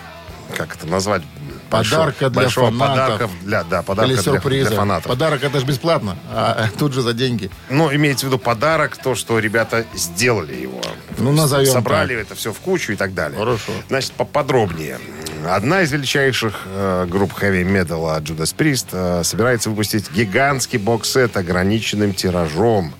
как 0.57 0.75
это 0.77 0.87
назвать, 0.87 1.23
Подарка 1.71 2.31
для 2.31 2.43
большого 2.43 2.71
фанатов. 2.71 2.97
подарка 2.97 3.31
для, 3.45 3.65
да, 3.65 3.83
подарка 3.83 4.11
Или 4.11 4.15
для, 4.15 4.23
сюрприза. 4.33 4.69
для 4.71 4.79
фанатов. 4.79 5.07
Подарок 5.07 5.45
это 5.45 5.61
же 5.61 5.67
бесплатно, 5.67 6.17
а 6.33 6.69
тут 6.79 6.95
же 6.95 7.03
за 7.03 7.13
деньги. 7.13 7.51
Ну, 7.69 7.95
имеется 7.95 8.25
в 8.25 8.29
виду 8.31 8.39
подарок, 8.39 8.97
то, 8.97 9.15
что 9.15 9.39
ребята 9.39 9.85
сделали 9.95 10.55
его. 10.55 10.81
Ну, 11.19 11.33
назовем 11.33 11.71
Собрали 11.71 12.15
так. 12.17 12.25
это 12.27 12.35
все 12.37 12.53
в 12.55 12.59
кучу 12.61 12.93
и 12.93 12.97
так 12.97 13.13
далее. 13.13 13.39
Хорошо. 13.39 13.73
Значит, 13.89 14.13
поподробнее. 14.13 14.99
Одна 15.47 15.83
из 15.83 15.93
величайших 15.93 16.63
э, 16.67 17.07
групп 17.09 17.33
хэви-металла 17.33 18.21
Judas 18.21 18.55
Priest 18.57 18.89
э, 18.93 19.23
собирается 19.23 19.71
выпустить 19.71 20.11
гигантский 20.11 20.79
бокс-сет 20.79 21.37
ограниченным 21.37 22.13
тиражом, 22.13 22.93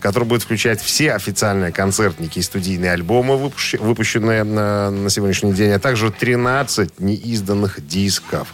который 0.00 0.24
будет 0.24 0.42
включать 0.42 0.80
все 0.80 1.12
официальные 1.12 1.72
концертники 1.72 2.38
и 2.38 2.42
студийные 2.42 2.92
альбомы, 2.92 3.34
выпущ- 3.36 3.78
выпущенные 3.78 4.44
на, 4.44 4.90
на 4.90 5.10
сегодняшний 5.10 5.52
день, 5.52 5.72
а 5.72 5.78
также 5.78 6.10
13 6.10 7.00
неизданных 7.00 7.86
дисков. 7.86 8.48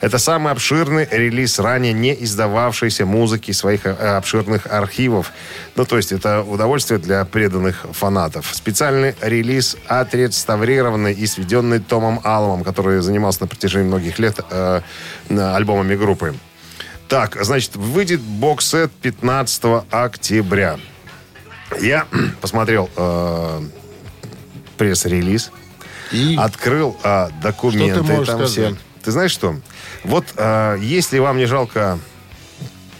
Это 0.00 0.18
самый 0.18 0.52
обширный 0.52 1.06
релиз 1.10 1.58
ранее 1.58 1.92
не 1.92 2.14
издававшейся 2.24 3.06
музыки 3.06 3.52
своих 3.52 3.86
э, 3.86 3.92
обширных 3.92 4.66
архивов. 4.66 5.32
Ну, 5.76 5.84
то 5.84 5.96
есть 5.96 6.12
это 6.12 6.42
удовольствие 6.42 6.98
для 6.98 7.24
преданных 7.24 7.86
фанатов. 7.92 8.48
Специальный 8.52 9.14
релиз, 9.20 9.76
отреставрированный 9.86 11.12
и 11.12 11.26
сведенный 11.26 11.78
Томом 11.78 12.20
Алломом, 12.24 12.64
который 12.64 12.87
занимался 13.00 13.42
на 13.42 13.46
протяжении 13.46 13.86
многих 13.88 14.18
лет 14.18 14.40
э, 14.50 14.80
альбомами 15.30 15.94
группы. 15.96 16.34
Так, 17.08 17.36
значит, 17.42 17.76
выйдет 17.76 18.20
бокс-сет 18.20 18.90
15 19.02 19.62
октября. 19.90 20.78
Я 21.80 22.06
посмотрел 22.40 22.90
э, 22.96 23.60
пресс-релиз, 24.76 25.50
И 26.12 26.36
открыл 26.38 26.96
э, 27.02 27.28
документы. 27.42 27.94
Что 27.94 28.02
ты 28.02 28.08
там 28.26 28.44
все. 28.44 28.46
сказать? 28.52 28.74
Ты 29.04 29.10
знаешь 29.10 29.30
что? 29.30 29.56
Вот 30.04 30.24
э, 30.36 30.76
если 30.80 31.18
вам 31.18 31.36
не 31.38 31.46
жалко 31.46 31.98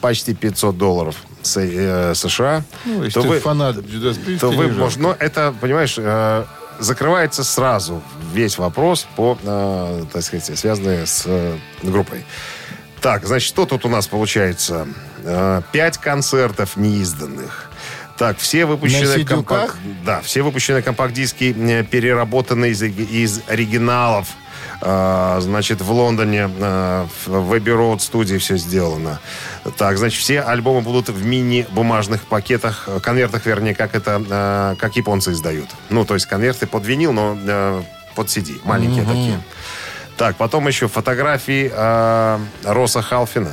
почти 0.00 0.34
500 0.34 0.76
долларов 0.78 1.16
с- 1.42 1.60
э, 1.60 2.14
США, 2.14 2.64
ну, 2.84 3.08
то 3.10 3.22
вы, 3.22 3.40
фанат 3.40 3.76
то 3.76 4.50
вы 4.50 4.56
не 4.56 4.62
жалко. 4.70 4.78
можете... 4.80 5.00
Но 5.00 5.16
это, 5.18 5.54
понимаешь, 5.60 5.94
э, 5.98 6.44
закрывается 6.78 7.44
сразу 7.44 8.02
весь 8.32 8.58
вопрос 8.58 9.06
по, 9.16 9.38
э, 9.42 10.04
так 10.12 10.22
сказать, 10.22 10.58
связанный 10.58 11.06
с 11.06 11.24
э, 11.26 11.58
группой. 11.82 12.24
Так, 13.00 13.26
значит, 13.26 13.48
что 13.48 13.66
тут 13.66 13.84
у 13.84 13.88
нас 13.88 14.06
получается? 14.06 14.88
Э, 15.24 15.62
Пять 15.72 15.98
концертов 15.98 16.76
неизданных. 16.76 17.67
Так, 18.18 18.38
все 18.38 18.66
выпущенные 18.66 19.24
компакт... 19.24 19.76
Да, 20.04 20.20
все 20.20 20.42
выпущенные 20.42 20.82
компакт-диски 20.82 21.52
переработаны 21.88 22.70
из, 22.70 22.82
из 22.82 23.42
оригиналов. 23.46 24.26
А, 24.80 25.38
значит, 25.40 25.80
в 25.80 25.90
Лондоне 25.90 26.50
э, 26.56 27.06
в 27.26 27.52
Abbey 27.52 27.76
Road 27.76 28.00
студии 28.00 28.36
все 28.36 28.56
сделано. 28.56 29.20
Так, 29.76 29.98
значит, 29.98 30.20
все 30.20 30.40
альбомы 30.40 30.82
будут 30.82 31.08
в 31.08 31.24
мини-бумажных 31.24 32.22
пакетах, 32.26 32.88
конвертах, 33.02 33.46
вернее, 33.46 33.74
как 33.74 33.94
это, 33.94 34.22
э, 34.28 34.74
как 34.78 34.96
японцы 34.96 35.32
издают. 35.32 35.68
Ну, 35.88 36.04
то 36.04 36.14
есть 36.14 36.26
конверты 36.26 36.66
под 36.66 36.84
винил, 36.86 37.12
но 37.12 37.36
под 38.14 38.26
CD, 38.26 38.60
маленькие 38.64 39.04
такие. 39.04 39.40
Так, 40.16 40.36
потом 40.36 40.66
еще 40.66 40.88
фотографии 40.88 41.70
Роса 42.64 43.02
Халфина. 43.02 43.52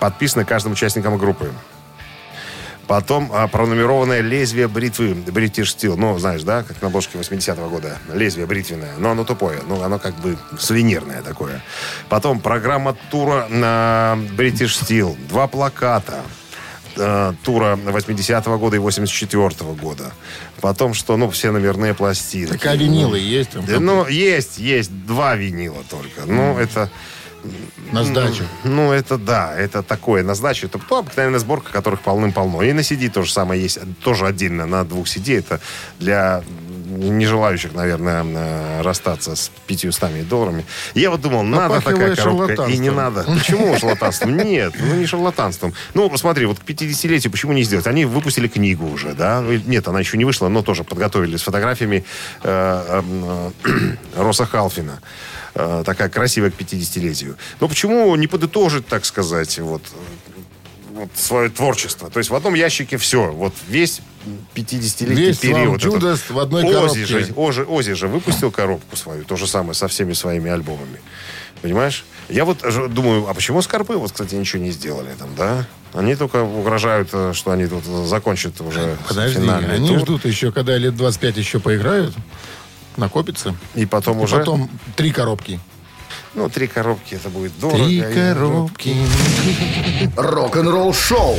Подписаны 0.00 0.44
каждым 0.44 0.72
участником 0.72 1.16
группы. 1.16 1.52
Потом 2.86 3.30
а, 3.32 3.48
пронумерованное 3.48 4.20
лезвие 4.20 4.68
бритвы 4.68 5.10
British 5.10 5.76
Steel. 5.76 5.96
Ну, 5.96 6.16
знаешь, 6.18 6.42
да, 6.42 6.62
как 6.62 6.80
на 6.82 6.88
обложке 6.88 7.18
80-го 7.18 7.68
года. 7.68 7.98
Лезвие 8.12 8.46
бритвенное. 8.46 8.94
Но 8.98 9.10
оно 9.10 9.24
тупое. 9.24 9.60
Ну, 9.66 9.82
оно 9.82 9.98
как 9.98 10.14
бы 10.16 10.38
сувенирное 10.58 11.22
такое. 11.22 11.62
Потом 12.08 12.40
программа 12.40 12.96
тура 13.10 13.46
на 13.48 14.16
British 14.36 14.80
Steel. 14.80 15.16
Два 15.28 15.48
плаката 15.48 16.22
э, 16.96 17.32
тура 17.42 17.76
80-го 17.76 18.58
года 18.58 18.76
и 18.76 18.78
84-го 18.78 19.74
года. 19.74 20.12
Потом, 20.60 20.94
что, 20.94 21.16
ну, 21.16 21.28
все 21.30 21.50
номерные 21.50 21.94
пластинки. 21.94 22.52
Так 22.52 22.66
а 22.66 22.76
винилы 22.76 23.18
есть 23.18 23.50
там? 23.50 23.64
Да, 23.66 23.80
Ну, 23.80 24.06
есть, 24.06 24.58
есть 24.58 24.90
два 25.06 25.34
винила 25.34 25.82
только. 25.90 26.22
Ну, 26.26 26.56
это... 26.58 26.90
на 27.92 28.04
сдачу. 28.04 28.44
Ну, 28.64 28.92
это 28.92 29.18
да, 29.18 29.54
это 29.56 29.82
такое 29.82 30.22
на 30.22 30.34
сдачу. 30.34 30.66
Это 30.66 30.78
то, 30.78 30.98
обыкновенная 30.98 31.38
сборка, 31.38 31.72
которых 31.72 32.00
полным-полно. 32.00 32.62
И 32.62 32.72
на 32.72 32.80
CD 32.80 33.10
то 33.10 33.22
же 33.22 33.32
самое 33.32 33.62
есть. 33.62 33.78
Тоже 34.02 34.26
отдельно 34.26 34.66
на 34.66 34.84
двух 34.84 35.06
CD. 35.06 35.38
Это 35.38 35.60
для 35.98 36.42
не 36.96 37.26
желающих, 37.26 37.74
наверное, 37.74 38.24
э, 38.24 38.82
расстаться 38.82 39.36
с 39.36 39.50
500 39.66 40.28
долларами. 40.28 40.64
Я 40.94 41.10
вот 41.10 41.20
думал, 41.20 41.42
надо 41.42 41.80
такая 41.80 42.14
коробка. 42.16 42.64
И 42.64 42.78
не 42.78 42.90
надо. 42.90 43.24
Почему 43.38 43.76
шарлатанством? 43.78 44.36
Нет, 44.36 44.74
ну 44.78 44.94
не 44.94 45.06
шарлатанством. 45.06 45.74
Ну, 45.94 46.08
посмотри, 46.08 46.46
вот 46.46 46.58
к 46.58 46.62
50-летию 46.62 47.30
почему 47.30 47.52
не 47.52 47.62
сделать? 47.64 47.86
Они 47.86 48.04
выпустили 48.04 48.48
книгу 48.48 48.86
уже, 48.86 49.12
да? 49.12 49.40
Ну, 49.40 49.52
Нет, 49.66 49.88
она 49.88 50.00
еще 50.00 50.16
не 50.16 50.24
вышла, 50.24 50.48
но 50.48 50.62
тоже 50.62 50.84
подготовили 50.84 51.36
с 51.36 51.42
фотографиями 51.42 52.04
э, 52.42 53.02
э, 53.02 53.50
э, 53.64 53.96
Роса 54.16 54.46
Халфина. 54.46 55.00
Э, 55.58 55.82
такая 55.86 56.10
красивая 56.10 56.50
к 56.50 56.54
50-летию. 56.54 57.36
Но 57.60 57.68
почему 57.68 58.14
не 58.16 58.26
подытожить, 58.26 58.86
так 58.86 59.06
сказать, 59.06 59.58
вот, 59.58 59.80
вот 60.92 61.08
свое 61.14 61.48
творчество? 61.48 62.10
То 62.10 62.18
есть 62.18 62.28
в 62.28 62.34
одном 62.34 62.52
ящике 62.52 62.98
все. 62.98 63.32
Вот 63.32 63.54
весь 63.66 64.02
50-летний 64.54 65.14
Весь 65.14 65.42
вам 65.42 65.54
период. 65.54 65.76
этот. 65.82 65.94
Judas 66.02 66.20
в 66.28 66.38
одной 66.38 66.62
Ози 66.64 66.72
коробке. 66.74 67.06
же, 67.06 67.32
Ози, 67.36 67.60
Ози 67.62 67.92
же 67.94 68.06
выпустил 68.06 68.50
коробку 68.50 68.96
свою, 68.96 69.24
то 69.24 69.36
же 69.36 69.46
самое 69.46 69.72
со 69.72 69.88
всеми 69.88 70.12
своими 70.12 70.50
альбомами. 70.50 71.00
Понимаешь? 71.62 72.04
Я 72.28 72.44
вот 72.44 72.58
думаю, 72.92 73.26
а 73.26 73.32
почему 73.32 73.62
Скорпы, 73.62 73.94
вот, 73.94 74.12
кстати, 74.12 74.34
ничего 74.34 74.62
не 74.62 74.72
сделали 74.72 75.14
там, 75.18 75.30
да? 75.38 75.64
Они 75.94 76.16
только 76.16 76.42
угрожают, 76.42 77.08
э, 77.14 77.32
что 77.32 77.52
они 77.52 77.66
тут 77.66 77.84
закончат 77.84 78.60
уже 78.60 78.98
Подожди, 79.08 79.40
финальный 79.40 79.76
они 79.76 79.88
тур. 79.88 80.00
ждут 80.00 80.24
еще, 80.26 80.52
когда 80.52 80.76
лет 80.76 80.94
25 80.96 81.36
еще 81.38 81.60
поиграют, 81.60 82.14
накопится. 82.96 83.54
И 83.74 83.86
потом 83.86 84.20
И 84.20 84.24
уже, 84.24 84.38
потом 84.38 84.68
три 84.96 85.10
коробки. 85.12 85.60
ну, 86.34 86.48
три 86.48 86.66
коробки, 86.66 87.14
это 87.14 87.28
будет 87.28 87.52
дорого. 87.58 87.84
Три 87.84 88.00
коробки. 88.02 88.96
Рок-н-ролл 90.16 90.92
шоу 90.94 91.36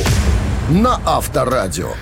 на 0.70 1.00
Авторадио. 1.04 1.92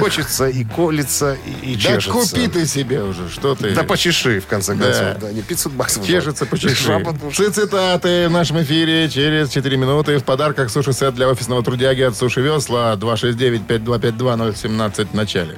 Хочется 0.00 0.48
и 0.48 0.64
колется, 0.64 1.36
и, 1.62 1.72
и 1.72 1.76
Да 1.76 1.80
чешется. 2.00 2.34
купи 2.34 2.48
ты 2.48 2.66
себе 2.66 3.04
уже, 3.04 3.28
что 3.30 3.54
ты. 3.54 3.70
Да 3.72 3.84
почеши, 3.84 4.40
в 4.40 4.46
конце 4.46 4.74
Да. 4.74 4.84
концов. 4.84 5.18
Да, 5.20 5.30
не 5.32 5.42
500 5.42 5.72
баксов. 5.74 6.04
Чешется, 6.04 6.44
почеши. 6.44 7.04
Цитаты 7.52 8.26
в 8.28 8.32
нашем 8.32 8.60
эфире 8.62 9.08
через 9.08 9.48
4 9.50 9.76
минуты. 9.76 10.18
В 10.18 10.24
подарках 10.24 10.70
суши-сет 10.70 11.14
для 11.14 11.28
офисного 11.28 11.62
трудяги 11.62 12.02
от 12.02 12.16
Суши 12.16 12.40
Весла 12.40 12.96
269-5252-017 12.96 15.06
в 15.12 15.14
начале. 15.14 15.56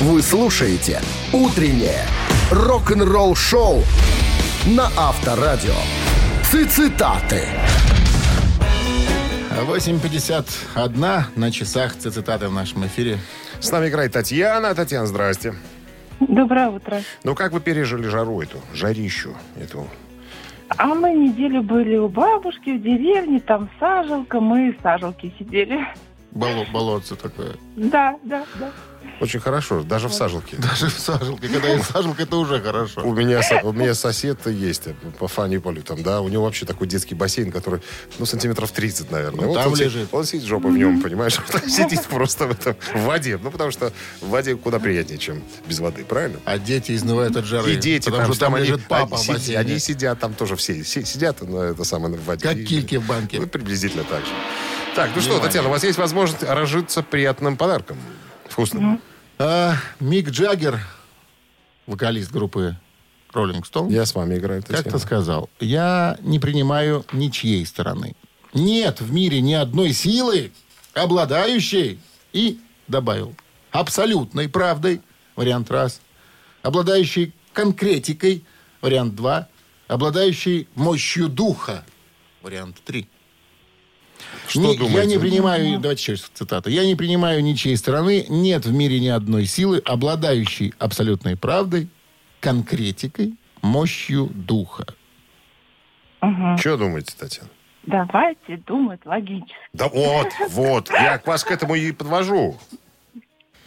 Вы 0.00 0.22
слушаете 0.22 0.98
«Утреннее 1.30 2.06
рок-н-ролл-шоу» 2.50 3.82
на 4.64 4.86
Авторадио. 4.96 5.74
Цитаты. 6.42 7.42
8.51 9.50 11.24
на 11.36 11.50
часах 11.50 11.96
цитаты 11.96 12.48
в 12.48 12.52
нашем 12.54 12.86
эфире. 12.86 13.18
С 13.60 13.70
нами 13.70 13.88
играет 13.88 14.12
Татьяна. 14.12 14.74
Татьяна, 14.74 15.06
здрасте. 15.06 15.52
Доброе 16.18 16.70
утро. 16.70 17.02
Ну, 17.22 17.34
как 17.34 17.52
вы 17.52 17.60
пережили 17.60 18.08
жару 18.08 18.40
эту, 18.40 18.56
жарищу 18.72 19.34
эту? 19.60 19.86
А 20.78 20.94
мы 20.94 21.12
неделю 21.12 21.62
были 21.62 21.98
у 21.98 22.08
бабушки 22.08 22.70
в 22.70 22.82
деревне, 22.82 23.38
там 23.38 23.68
сажалка, 23.78 24.40
мы 24.40 24.72
в 24.72 24.82
сажалке 24.82 25.30
сидели. 25.38 25.86
Боло- 26.32 26.66
болотце 26.72 27.16
такое. 27.16 27.56
Да, 27.76 28.16
да, 28.24 28.44
да. 28.58 28.72
Очень 29.20 29.40
хорошо, 29.40 29.82
даже 29.82 30.08
в 30.08 30.14
сажалке. 30.14 30.56
Даже 30.56 30.86
в 30.86 30.98
сажалке. 30.98 31.48
Когда 31.48 31.68
есть 31.68 31.90
сажалка, 31.90 32.22
это 32.22 32.36
уже 32.36 32.60
хорошо. 32.60 33.02
У 33.02 33.14
меня, 33.14 33.40
у 33.62 33.72
меня 33.72 33.94
сосед 33.94 34.46
есть 34.46 34.86
э, 34.86 34.94
по 35.18 35.28
Фаниполю, 35.28 35.82
там, 35.82 36.02
да, 36.02 36.20
у 36.22 36.28
него 36.28 36.44
вообще 36.44 36.64
такой 36.64 36.86
детский 36.86 37.14
бассейн, 37.14 37.50
который, 37.52 37.80
ну, 38.18 38.24
сантиметров 38.24 38.72
30, 38.72 39.10
наверное. 39.10 39.46
Ну, 39.46 39.54
там 39.54 39.72
он, 39.72 39.78
лежит. 39.78 40.08
он 40.12 40.24
сидит 40.24 40.44
жопой 40.46 40.72
в 40.72 40.78
нем, 40.78 41.02
понимаешь? 41.02 41.38
Он 41.52 41.68
сидит 41.68 42.02
просто 42.06 42.46
в, 42.46 42.52
этом, 42.52 42.76
в 42.94 43.00
воде. 43.04 43.38
Ну, 43.42 43.50
потому 43.50 43.70
что 43.70 43.92
в 44.22 44.28
воде 44.28 44.56
куда 44.56 44.78
приятнее, 44.78 45.18
чем 45.18 45.42
без 45.66 45.80
воды, 45.80 46.04
правильно? 46.04 46.38
А 46.46 46.58
дети 46.58 46.92
изнывают 46.92 47.36
от 47.36 47.44
жары. 47.44 47.72
И 47.72 47.76
дети, 47.76 48.06
потому 48.08 48.26
там, 48.28 48.32
что 48.34 48.44
там 48.46 48.54
они, 48.54 48.66
лежит 48.68 48.86
папа 48.88 49.16
они, 49.16 49.16
в 49.16 49.20
сидят, 49.20 49.36
бассейне. 49.36 49.58
они 49.60 49.78
сидят 49.78 50.18
там 50.20 50.34
тоже 50.34 50.56
все, 50.56 50.82
си- 50.82 51.04
сидят 51.04 51.42
на 51.42 51.58
это 51.70 51.84
самое 51.84 52.14
в 52.16 52.24
воде. 52.24 52.42
Как 52.48 52.56
кильки 52.64 52.96
в 52.96 53.06
банке. 53.06 53.38
Ну, 53.40 53.46
приблизительно 53.46 54.04
так 54.04 54.20
же. 54.24 54.32
Так, 54.94 55.10
ну 55.14 55.20
что. 55.22 55.38
Татьяна, 55.40 55.68
у 55.68 55.70
вас 55.70 55.84
есть 55.84 55.98
возможность 55.98 56.42
разжиться 56.42 57.02
приятным 57.02 57.56
подарком. 57.56 57.96
Вкусным. 58.48 59.00
А, 59.38 59.74
Мик 60.00 60.30
Джаггер, 60.30 60.80
вокалист 61.86 62.30
группы 62.30 62.76
Rolling 63.32 63.62
Stone, 63.62 63.92
Я 63.92 64.04
с 64.04 64.14
вами 64.14 64.36
играю, 64.36 64.62
Татьяна. 64.62 64.82
как-то 64.82 64.98
сказал, 64.98 65.48
я 65.60 66.18
не 66.20 66.38
принимаю 66.38 67.04
ничьей 67.12 67.64
стороны. 67.64 68.16
Нет 68.52 69.00
в 69.00 69.12
мире 69.12 69.40
ни 69.40 69.54
одной 69.54 69.92
силы, 69.92 70.52
обладающей, 70.92 72.00
и 72.32 72.60
добавил, 72.88 73.34
абсолютной 73.70 74.48
правдой, 74.48 75.00
вариант 75.36 75.70
раз, 75.70 76.00
обладающей 76.62 77.32
конкретикой, 77.52 78.44
вариант 78.82 79.14
два, 79.14 79.48
обладающей 79.86 80.68
мощью 80.74 81.28
духа, 81.28 81.84
вариант 82.42 82.78
три. 82.84 83.08
Что 84.50 84.60
Не- 84.62 84.76
думаете? 84.76 84.98
Я 84.98 85.04
не 85.04 85.18
принимаю, 85.18 85.78
давайте 85.78 86.02
еще 86.02 86.12
раз 86.12 86.28
цитату. 86.34 86.70
Я 86.70 86.84
не 86.84 86.96
принимаю 86.96 87.40
ничьей 87.40 87.76
стороны, 87.76 88.26
нет 88.28 88.66
в 88.66 88.72
мире 88.72 88.98
ни 88.98 89.06
одной 89.06 89.46
силы, 89.46 89.80
обладающей 89.84 90.74
абсолютной 90.80 91.36
правдой, 91.36 91.88
конкретикой, 92.40 93.36
мощью 93.62 94.26
духа. 94.26 94.86
Что 96.58 96.76
думаете, 96.76 97.14
Татьяна? 97.16 97.48
Давайте 97.84 98.56
думать 98.66 99.00
логически. 99.04 99.54
Да 99.72 99.88
вот, 99.88 100.26
вот, 100.50 100.90
я 100.90 101.18
к 101.18 101.28
вас 101.28 101.44
к 101.44 101.52
этому 101.52 101.76
и 101.76 101.92
подвожу. 101.92 102.58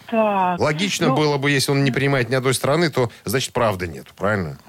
Так, 0.08 0.60
Логично 0.60 1.08
Ну- 1.08 1.16
было 1.16 1.38
бы, 1.38 1.50
если 1.50 1.72
он 1.72 1.86
не 1.86 1.92
принимает 1.92 2.30
ни 2.30 2.36
одной 2.36 2.54
стороны, 2.54 2.90
то, 2.92 3.10
значит, 3.24 3.54
правды 3.54 3.88
нет, 3.88 4.08
правильно? 4.18 4.60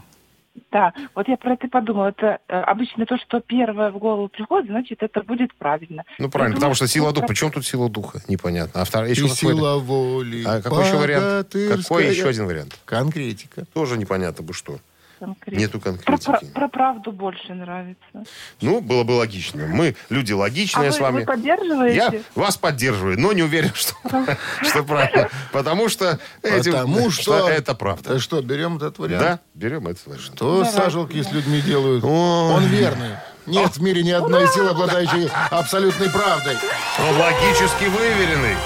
Да. 0.74 0.92
Вот 1.14 1.28
я 1.28 1.36
про 1.36 1.54
это 1.54 1.68
подумала. 1.68 2.08
Это 2.08 2.40
э, 2.48 2.60
обычно 2.60 3.06
то, 3.06 3.16
что 3.16 3.40
первое 3.40 3.90
в 3.92 3.98
голову 3.98 4.28
приходит, 4.28 4.66
значит, 4.70 5.02
это 5.04 5.22
будет 5.22 5.54
правильно. 5.54 6.02
Ну, 6.18 6.28
правильно, 6.28 6.54
Я 6.54 6.56
потому 6.56 6.74
что 6.74 6.88
сила 6.88 7.10
духа. 7.12 7.20
про- 7.20 7.28
Почему 7.28 7.50
тут 7.52 7.64
сила 7.64 7.88
духа? 7.88 8.20
Непонятно. 8.28 8.82
А 8.82 8.84
вторая, 8.84 9.10
еще 9.10 9.26
И 9.26 9.28
какой-то- 9.28 9.40
сила 9.56 9.78
воли. 9.78 10.42
А 10.44 10.60
какой 10.60 10.84
еще 10.84 10.96
вариант? 10.96 11.48
Какой 11.52 12.08
еще 12.08 12.28
один 12.28 12.46
вариант? 12.46 12.76
Конкретика. 12.84 13.64
Тоже 13.72 13.96
непонятно 13.96 14.44
бы 14.44 14.52
что. 14.52 14.78
Конкретно. 15.18 15.58
Нету 15.60 15.80
Про, 15.80 15.90
конкретики. 15.92 16.24
про- 16.26 16.40
про 16.60 16.68
правду 16.68 17.12
больше 17.12 17.54
нравится. 17.54 18.24
Ну, 18.60 18.80
было 18.80 19.04
бы 19.04 19.12
логично. 19.12 19.66
Мы 19.66 19.96
люди 20.10 20.32
А 20.32 20.36
логичные 20.36 20.90
вы, 20.90 20.96
с 20.96 21.00
вами. 21.00 21.20
вы 21.20 21.24
поддерживаете? 21.24 21.96
Я 21.96 22.12
вас 22.34 22.56
поддерживаю, 22.56 23.18
но 23.20 23.32
не 23.32 23.42
уверен, 23.42 23.72
что, 23.74 23.94
что 24.62 24.82
правильно. 24.84 25.28
Потому 25.52 25.88
что, 25.88 26.18
Потому 26.42 27.10
что... 27.10 27.48
это 27.48 27.74
правда. 27.74 28.14
Да 28.14 28.18
что, 28.18 28.40
берем 28.42 28.76
этот 28.76 28.98
вариант? 28.98 29.22
Да, 29.22 29.40
берем 29.54 29.86
этот 29.88 30.06
вариант. 30.06 30.24
Что 30.24 30.64
сажалки 30.64 31.22
с 31.22 31.30
людьми 31.32 31.60
делают? 31.60 32.04
Он 32.04 32.64
верный. 32.66 33.10
Нет 33.46 33.76
в 33.76 33.82
мире 33.82 34.02
ни 34.02 34.10
одной 34.10 34.48
силы, 34.48 34.70
обладающей 34.70 35.28
абсолютной 35.50 36.08
правдой. 36.10 36.56
Он 36.98 37.16
логически 37.18 37.84
выверенный. 37.84 38.56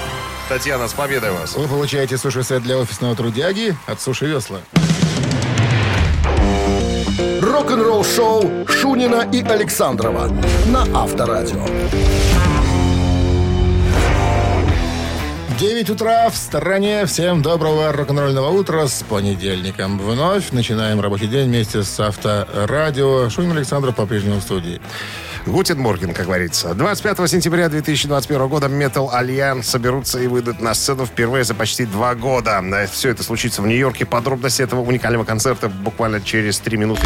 Татьяна, 0.47 0.87
с 0.87 0.93
победой 0.93 1.31
вас. 1.31 1.53
Вы 1.55 1.67
получаете 1.67 2.17
суши-сет 2.17 2.63
для 2.63 2.77
офисного 2.77 3.15
трудяги 3.15 3.75
от 3.87 4.01
Суши 4.01 4.25
Весла. 4.25 4.59
Рок-н-ролл-шоу 7.41 8.67
Шунина 8.67 9.27
и 9.31 9.41
Александрова 9.41 10.29
на 10.67 10.85
Авторадио. 10.93 11.65
9 15.59 15.89
утра 15.89 16.29
в 16.29 16.37
стороне. 16.37 17.05
Всем 17.05 17.41
доброго 17.41 17.91
рок-н-ролльного 17.91 18.49
утра 18.49 18.87
с 18.87 19.03
понедельником. 19.03 19.99
Вновь 19.99 20.51
начинаем 20.51 21.01
рабочий 21.01 21.27
день 21.27 21.47
вместе 21.47 21.83
с 21.83 21.99
Авторадио. 21.99 23.29
Шунин 23.29 23.57
Александров 23.57 23.95
по-прежнему 23.95 24.39
в 24.39 24.43
студии. 24.43 24.79
Guten 25.45 25.79
Morgen, 25.79 26.13
как 26.13 26.25
говорится. 26.25 26.73
25 26.73 27.29
сентября 27.29 27.69
2021 27.69 28.47
года 28.47 28.67
Metal 28.67 29.09
Allegiance 29.13 29.63
соберутся 29.63 30.19
и 30.19 30.27
выйдут 30.27 30.61
на 30.61 30.73
сцену 30.73 31.05
впервые 31.05 31.43
за 31.43 31.53
почти 31.55 31.85
два 31.85 32.15
года. 32.15 32.63
Все 32.91 33.09
это 33.09 33.23
случится 33.23 33.61
в 33.61 33.67
Нью-Йорке. 33.67 34.05
Подробности 34.05 34.61
этого 34.61 34.81
уникального 34.81 35.23
концерта 35.23 35.69
буквально 35.69 36.21
через 36.21 36.59
три 36.59 36.77
минуты. 36.77 37.01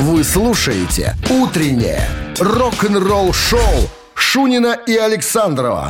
Вы 0.00 0.24
слушаете 0.24 1.14
«Утреннее 1.30 2.08
рок-н-ролл-шоу» 2.38 3.90
Шунина 4.14 4.78
и 4.86 4.96
Александрова 4.96 5.88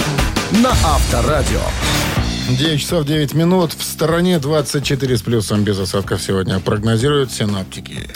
на 0.62 0.70
Авторадио. 0.70 1.60
9 2.48 2.80
часов 2.80 3.06
9 3.06 3.34
минут. 3.34 3.72
В 3.72 3.82
стороне 3.84 4.38
24 4.38 5.16
с 5.16 5.22
плюсом 5.22 5.62
без 5.62 5.78
осадков 5.78 6.20
сегодня 6.20 6.58
прогнозируют 6.60 7.32
синоптики. 7.32 8.08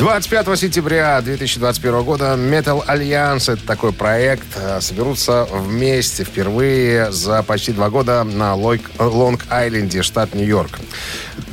25 0.00 0.58
сентября 0.58 1.20
2021 1.20 2.02
года 2.04 2.34
Metal 2.34 2.82
Alliance, 2.86 3.52
это 3.52 3.66
такой 3.66 3.92
проект, 3.92 4.46
э, 4.56 4.80
соберутся 4.80 5.46
вместе 5.52 6.24
впервые 6.24 7.12
за 7.12 7.42
почти 7.42 7.72
два 7.72 7.90
года 7.90 8.24
на 8.24 8.54
Лонг-Айленде, 8.54 10.00
штат 10.00 10.34
Нью-Йорк. 10.34 10.78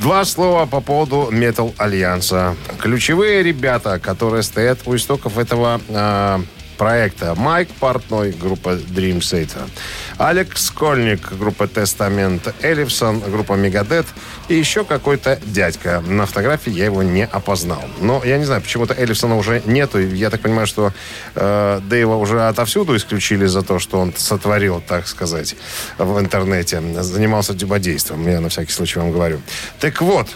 Два 0.00 0.24
слова 0.24 0.64
по 0.64 0.80
поводу 0.80 1.28
Metal 1.30 1.74
Альянса. 1.76 2.56
Ключевые 2.78 3.42
ребята, 3.42 3.98
которые 3.98 4.42
стоят 4.42 4.78
у 4.86 4.96
истоков 4.96 5.36
этого 5.36 5.78
э, 5.86 6.38
проекта. 6.78 7.34
Майк 7.34 7.68
Портной, 7.80 8.30
группа 8.30 8.70
Dream 8.70 9.18
Theater. 9.18 9.68
Алекс 10.16 10.64
Скольник, 10.66 11.32
группа 11.32 11.66
Тестамент. 11.66 12.54
Элифсон, 12.62 13.20
группа 13.20 13.54
Мегадет. 13.54 14.06
И 14.48 14.54
еще 14.54 14.84
какой-то 14.84 15.38
дядька. 15.44 16.00
На 16.06 16.24
фотографии 16.24 16.70
я 16.70 16.86
его 16.86 17.02
не 17.02 17.26
опознал. 17.26 17.84
Но 18.00 18.22
я 18.24 18.38
не 18.38 18.44
знаю, 18.44 18.62
почему-то 18.62 18.94
Элифсона 18.96 19.36
уже 19.36 19.62
нету. 19.66 19.98
Я 19.98 20.30
так 20.30 20.40
понимаю, 20.40 20.66
что 20.66 20.92
э, 21.34 21.80
Дэйва 21.82 22.14
уже 22.14 22.48
отовсюду 22.48 22.96
исключили 22.96 23.46
за 23.46 23.62
то, 23.62 23.78
что 23.78 23.98
он 23.98 24.14
сотворил, 24.16 24.80
так 24.80 25.06
сказать, 25.08 25.56
в 25.98 26.18
интернете. 26.18 26.80
Занимался 27.02 27.54
дюбодейством. 27.54 28.26
Я 28.26 28.40
на 28.40 28.48
всякий 28.48 28.72
случай 28.72 29.00
вам 29.00 29.10
говорю. 29.10 29.40
Так 29.80 30.00
вот, 30.00 30.28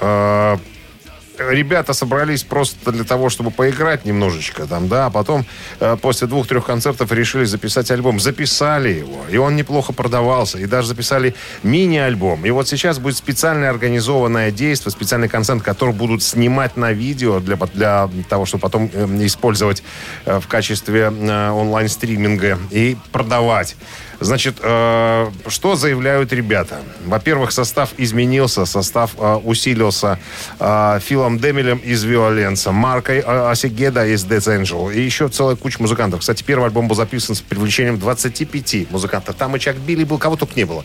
э, 0.00 0.56
ребята 1.48 1.92
собрались 1.92 2.42
просто 2.42 2.92
для 2.92 3.04
того, 3.04 3.28
чтобы 3.30 3.50
поиграть 3.50 4.04
немножечко 4.04 4.66
там, 4.66 4.88
да, 4.88 5.06
а 5.06 5.10
потом 5.10 5.46
э, 5.80 5.96
после 6.00 6.26
двух-трех 6.26 6.66
концертов 6.66 7.12
решили 7.12 7.44
записать 7.44 7.90
альбом. 7.90 8.20
Записали 8.20 8.90
его, 8.90 9.20
и 9.30 9.36
он 9.36 9.56
неплохо 9.56 9.92
продавался, 9.92 10.58
и 10.58 10.66
даже 10.66 10.88
записали 10.88 11.34
мини-альбом. 11.62 12.44
И 12.44 12.50
вот 12.50 12.68
сейчас 12.68 12.98
будет 12.98 13.16
специальное 13.16 13.70
организованное 13.70 14.50
действие, 14.50 14.92
специальный 14.92 15.28
концерт, 15.28 15.62
который 15.62 15.94
будут 15.94 16.22
снимать 16.22 16.76
на 16.76 16.92
видео 16.92 17.40
для, 17.40 17.56
для 17.56 18.08
того, 18.28 18.46
чтобы 18.46 18.62
потом 18.62 18.90
э, 18.92 19.06
использовать 19.26 19.82
э, 20.26 20.40
в 20.40 20.46
качестве 20.46 21.12
э, 21.12 21.50
онлайн-стриминга 21.50 22.58
и 22.70 22.96
продавать. 23.12 23.76
Значит, 24.20 24.56
э, 24.60 25.30
что 25.48 25.76
заявляют 25.76 26.32
ребята? 26.32 26.82
Во-первых, 27.06 27.52
состав 27.52 27.90
изменился, 27.96 28.66
состав 28.66 29.12
э, 29.18 29.34
усилился 29.36 30.18
э, 30.58 31.00
Филом 31.02 31.38
Демелем 31.38 31.78
из 31.78 32.04
Виоленса, 32.04 32.70
Маркой 32.70 33.20
э, 33.20 33.50
Осигеда 33.50 34.06
из 34.06 34.26
Death 34.26 34.60
Angel 34.60 34.94
и 34.94 35.00
еще 35.00 35.28
целая 35.28 35.56
куча 35.56 35.80
музыкантов. 35.80 36.20
Кстати, 36.20 36.42
первый 36.42 36.66
альбом 36.66 36.86
был 36.86 36.96
записан 36.96 37.34
с 37.34 37.40
привлечением 37.40 37.98
25 37.98 38.90
музыкантов. 38.90 39.34
Там 39.36 39.56
и 39.56 39.58
Чак 39.58 39.76
Билли 39.76 40.04
был, 40.04 40.18
кого 40.18 40.36
только 40.36 40.52
не 40.54 40.64
было. 40.64 40.84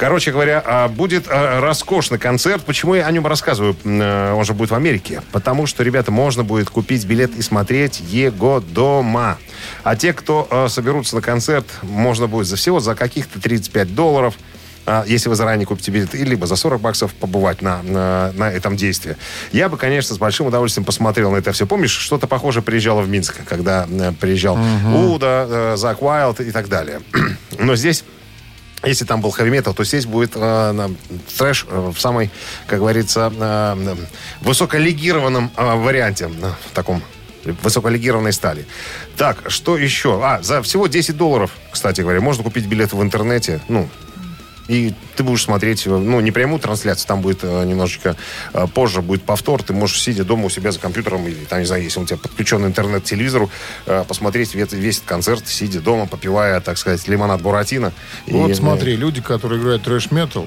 Короче 0.00 0.32
говоря, 0.32 0.64
э, 0.66 0.88
будет 0.88 1.26
э, 1.28 1.60
роскошный 1.60 2.18
концерт. 2.18 2.64
Почему 2.64 2.94
я 2.94 3.06
о 3.06 3.12
нем 3.12 3.26
рассказываю? 3.26 3.76
Э, 3.84 4.32
Он 4.32 4.46
же 4.46 4.54
будет 4.54 4.70
в 4.70 4.74
Америке. 4.74 5.20
Потому 5.30 5.66
что, 5.66 5.82
ребята, 5.82 6.10
можно 6.10 6.42
будет 6.42 6.70
купить 6.70 7.04
билет 7.04 7.36
и 7.36 7.42
смотреть 7.42 8.00
его 8.00 8.60
дома. 8.60 9.36
А 9.82 9.96
те, 9.96 10.14
кто 10.14 10.48
э, 10.50 10.68
соберутся 10.70 11.16
на 11.16 11.20
концерт, 11.20 11.66
можно 11.82 12.28
будет 12.28 12.46
за 12.46 12.56
всего 12.56 12.80
за 12.80 12.94
каких-то 12.94 13.42
35 13.42 13.94
долларов 13.94 14.36
а, 14.86 15.04
если 15.06 15.28
вы 15.28 15.34
заранее 15.34 15.66
купите 15.66 15.90
билет, 15.90 16.14
и 16.14 16.24
либо 16.24 16.46
за 16.46 16.56
40 16.56 16.80
баксов 16.80 17.12
побывать 17.12 17.60
на, 17.60 17.82
на, 17.82 18.32
на 18.32 18.50
этом 18.50 18.76
действии. 18.76 19.16
Я 19.52 19.68
бы, 19.68 19.76
конечно, 19.76 20.14
с 20.14 20.18
большим 20.18 20.46
удовольствием 20.46 20.86
посмотрел 20.86 21.30
на 21.30 21.36
это 21.36 21.52
все. 21.52 21.66
Помнишь, 21.66 21.92
что-то 21.92 22.26
похожее 22.26 22.62
приезжало 22.62 23.02
в 23.02 23.08
Минск, 23.08 23.36
когда 23.44 23.86
э, 23.88 24.12
приезжал 24.18 24.58
Уда, 24.94 25.46
э, 25.48 25.76
Зак 25.76 26.02
Уайлд 26.02 26.40
и 26.40 26.50
так 26.50 26.68
далее. 26.68 27.02
Но 27.58 27.76
здесь 27.76 28.02
если 28.84 29.04
там 29.04 29.20
был 29.20 29.30
хэви 29.30 29.50
метал, 29.50 29.74
то 29.74 29.84
здесь 29.84 30.06
будет 30.06 30.32
э, 30.34 30.88
трэш 31.36 31.66
э, 31.68 31.92
в 31.94 32.00
самой, 32.00 32.30
как 32.66 32.78
говорится, 32.78 33.32
э, 33.34 33.96
высоколегированном 34.40 35.50
э, 35.56 35.74
варианте, 35.76 36.30
э, 36.30 36.52
в 36.70 36.74
таком 36.74 37.02
высоколегированной 37.44 38.32
стали. 38.32 38.66
Так, 39.16 39.50
что 39.50 39.76
еще? 39.76 40.20
А, 40.22 40.42
за 40.42 40.62
всего 40.62 40.86
10 40.86 41.16
долларов, 41.16 41.52
кстати 41.70 42.00
говоря, 42.00 42.20
можно 42.20 42.42
купить 42.44 42.66
билет 42.66 42.92
в 42.92 43.02
интернете. 43.02 43.60
Ну, 43.68 43.88
и 44.70 44.94
ты 45.16 45.24
будешь 45.24 45.42
смотреть, 45.42 45.84
э, 45.88 45.90
ну, 45.90 46.20
не 46.20 46.30
прямую 46.30 46.60
трансляцию, 46.60 47.08
там 47.08 47.22
будет 47.22 47.40
э, 47.42 47.64
немножечко 47.64 48.14
э, 48.52 48.68
позже, 48.72 49.02
будет 49.02 49.24
повтор. 49.24 49.64
Ты 49.64 49.72
можешь, 49.72 50.00
сидя 50.00 50.22
дома 50.22 50.46
у 50.46 50.48
себя 50.48 50.70
за 50.70 50.78
компьютером, 50.78 51.26
или, 51.26 51.44
там, 51.44 51.58
не 51.58 51.64
знаю, 51.64 51.82
если 51.82 51.98
у 51.98 52.06
тебя 52.06 52.18
подключен 52.18 52.64
интернет 52.64 53.02
к 53.02 53.04
телевизору, 53.04 53.50
посмотреть 54.06 54.54
весь, 54.54 54.72
весь 54.72 55.02
концерт, 55.04 55.48
сидя 55.48 55.80
дома, 55.80 56.06
попивая, 56.06 56.60
так 56.60 56.78
сказать, 56.78 57.08
лимонад 57.08 57.42
Буратино. 57.42 57.92
Вот 58.28 58.50
И, 58.50 58.54
смотри, 58.54 58.94
люди, 58.94 59.20
которые 59.20 59.60
играют 59.60 59.82
трэш-метал, 59.82 60.46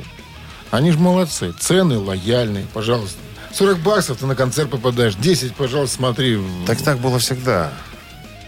они 0.71 0.91
же 0.91 0.99
молодцы. 0.99 1.51
Цены 1.59 1.97
лояльные, 1.97 2.65
пожалуйста. 2.73 3.19
40 3.51 3.79
баксов 3.79 4.17
ты 4.19 4.25
на 4.25 4.35
концерт 4.35 4.69
попадаешь. 4.69 5.15
10, 5.15 5.53
пожалуйста, 5.53 5.97
смотри. 5.97 6.39
Так 6.65 6.81
так 6.81 6.97
было 6.99 7.19
всегда. 7.19 7.73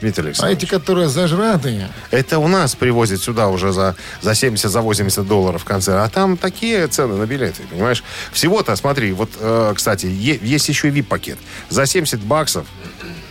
Дмитрий 0.01 0.33
А 0.39 0.49
эти, 0.51 0.65
которые 0.65 1.07
зажратые, 1.09 1.89
Это 2.11 2.39
у 2.39 2.47
нас 2.47 2.75
привозят 2.75 3.21
сюда 3.21 3.47
уже 3.47 3.71
за, 3.71 3.95
за 4.21 4.35
70, 4.35 4.69
за 4.69 4.81
80 4.81 5.27
долларов 5.27 5.61
в 5.61 5.65
конце. 5.65 5.93
А 5.97 6.09
там 6.09 6.37
такие 6.37 6.87
цены 6.87 7.15
на 7.15 7.25
билеты, 7.25 7.63
понимаешь? 7.69 8.03
Всего-то, 8.31 8.75
смотри, 8.75 9.13
вот, 9.13 9.29
э, 9.39 9.73
кстати, 9.75 10.05
е- 10.07 10.39
есть 10.41 10.69
еще 10.69 10.89
и 10.89 10.91
VIP-пакет. 10.91 11.37
За 11.69 11.85
70 11.85 12.19
баксов, 12.21 12.65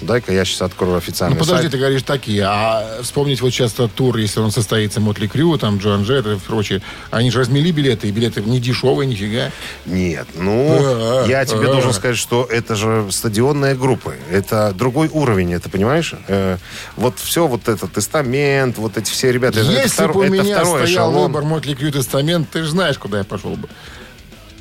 дай-ка 0.00 0.32
я 0.32 0.44
сейчас 0.44 0.62
открою 0.62 0.96
официальный 0.96 1.34
Ну, 1.36 1.40
подожди, 1.40 1.62
сайт. 1.62 1.72
ты 1.72 1.78
говоришь 1.78 2.02
такие. 2.02 2.44
А 2.46 3.00
вспомнить 3.02 3.40
вот 3.40 3.50
сейчас 3.50 3.72
тур, 3.72 4.16
если 4.16 4.40
он 4.40 4.50
состоится, 4.50 5.00
Мотли 5.00 5.26
Крю, 5.26 5.56
там, 5.58 5.78
Джоан 5.78 6.04
Джет 6.04 6.26
и 6.26 6.36
прочее. 6.38 6.82
Они 7.10 7.30
же 7.30 7.40
размели 7.40 7.70
билеты, 7.70 8.08
и 8.08 8.10
билеты 8.10 8.42
не 8.42 8.60
дешевые, 8.60 9.06
нифига. 9.06 9.50
Нет, 9.86 10.26
ну, 10.34 10.78
А, 10.80 11.26
я 11.26 11.44
тебе 11.44 11.68
а. 11.68 11.72
должен 11.72 11.92
сказать, 11.92 12.16
что 12.18 12.44
это 12.50 12.74
же 12.74 13.06
стадионные 13.10 13.74
группы. 13.74 14.16
Это 14.30 14.72
другой 14.74 15.08
уровень, 15.08 15.52
это 15.52 15.68
понимаешь? 15.68 16.14
Э, 16.54 16.58
вот 16.96 17.18
все 17.18 17.46
вот 17.46 17.68
этот 17.68 17.92
тестамент, 17.92 18.78
вот 18.78 18.96
эти 18.96 19.10
все 19.10 19.32
ребята. 19.32 19.60
это- 19.60 19.70
это, 19.70 19.82
Если 19.82 20.04
втор- 20.04 20.12
бы 20.12 20.20
у 20.20 20.22
это 20.24 20.32
меня 20.32 20.54
второй 20.56 20.82
стоял 20.86 21.10
эшелон. 21.10 21.26
выбор 21.32 21.42
Мотли 21.44 21.74
Крю 21.74 21.92
Тестамент, 21.92 22.50
ты 22.50 22.62
же 22.62 22.70
знаешь, 22.70 22.98
куда 22.98 23.18
я 23.18 23.24
пошел 23.24 23.56
бы. 23.56 23.68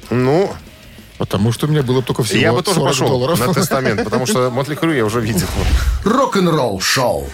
Ну, 0.10 0.52
Потому 1.18 1.52
что 1.52 1.68
у 1.68 1.70
меня 1.70 1.84
было 1.84 2.02
только 2.02 2.24
всего 2.24 2.40
я 2.42 2.52
бы 2.54 2.64
тоже 2.64 2.80
40 2.80 2.90
пошел 2.92 3.08
долларов. 3.08 3.40
на 3.40 3.54
тестамент, 3.54 4.04
потому 4.06 4.26
что 4.26 4.50
Мотли 4.50 4.76
Крю 4.76 4.92
я 4.94 5.06
уже 5.06 5.22
видел. 5.22 5.48
Рок-н-ролл 6.04 6.80
шоу. 6.82 7.30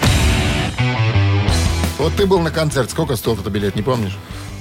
Вот 1.97 2.15
ты 2.15 2.25
был 2.25 2.39
на 2.39 2.51
концерт, 2.51 2.91
сколько 2.91 3.15
стоил 3.15 3.35
этот 3.35 3.47
билет, 3.51 3.75
не 3.75 3.81
помнишь? 3.81 4.17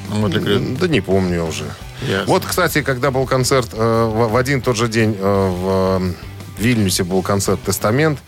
Мотли 0.08 0.40
Крю. 0.40 0.76
Да 0.80 0.88
не 0.88 1.00
помню 1.00 1.44
уже. 1.44 1.64
Ясно. 2.02 2.24
Вот, 2.26 2.44
кстати, 2.44 2.82
когда 2.82 3.10
был 3.10 3.26
концерт, 3.26 3.68
э, 3.72 4.04
в, 4.12 4.32
в 4.32 4.36
один 4.36 4.60
тот 4.62 4.76
же 4.76 4.88
день 4.88 5.14
э, 5.18 5.22
в 5.22 6.02
э, 6.02 6.12
Вильнюсе 6.62 7.04
был 7.04 7.22
концерт 7.22 7.60
«Тестамент», 7.62 8.18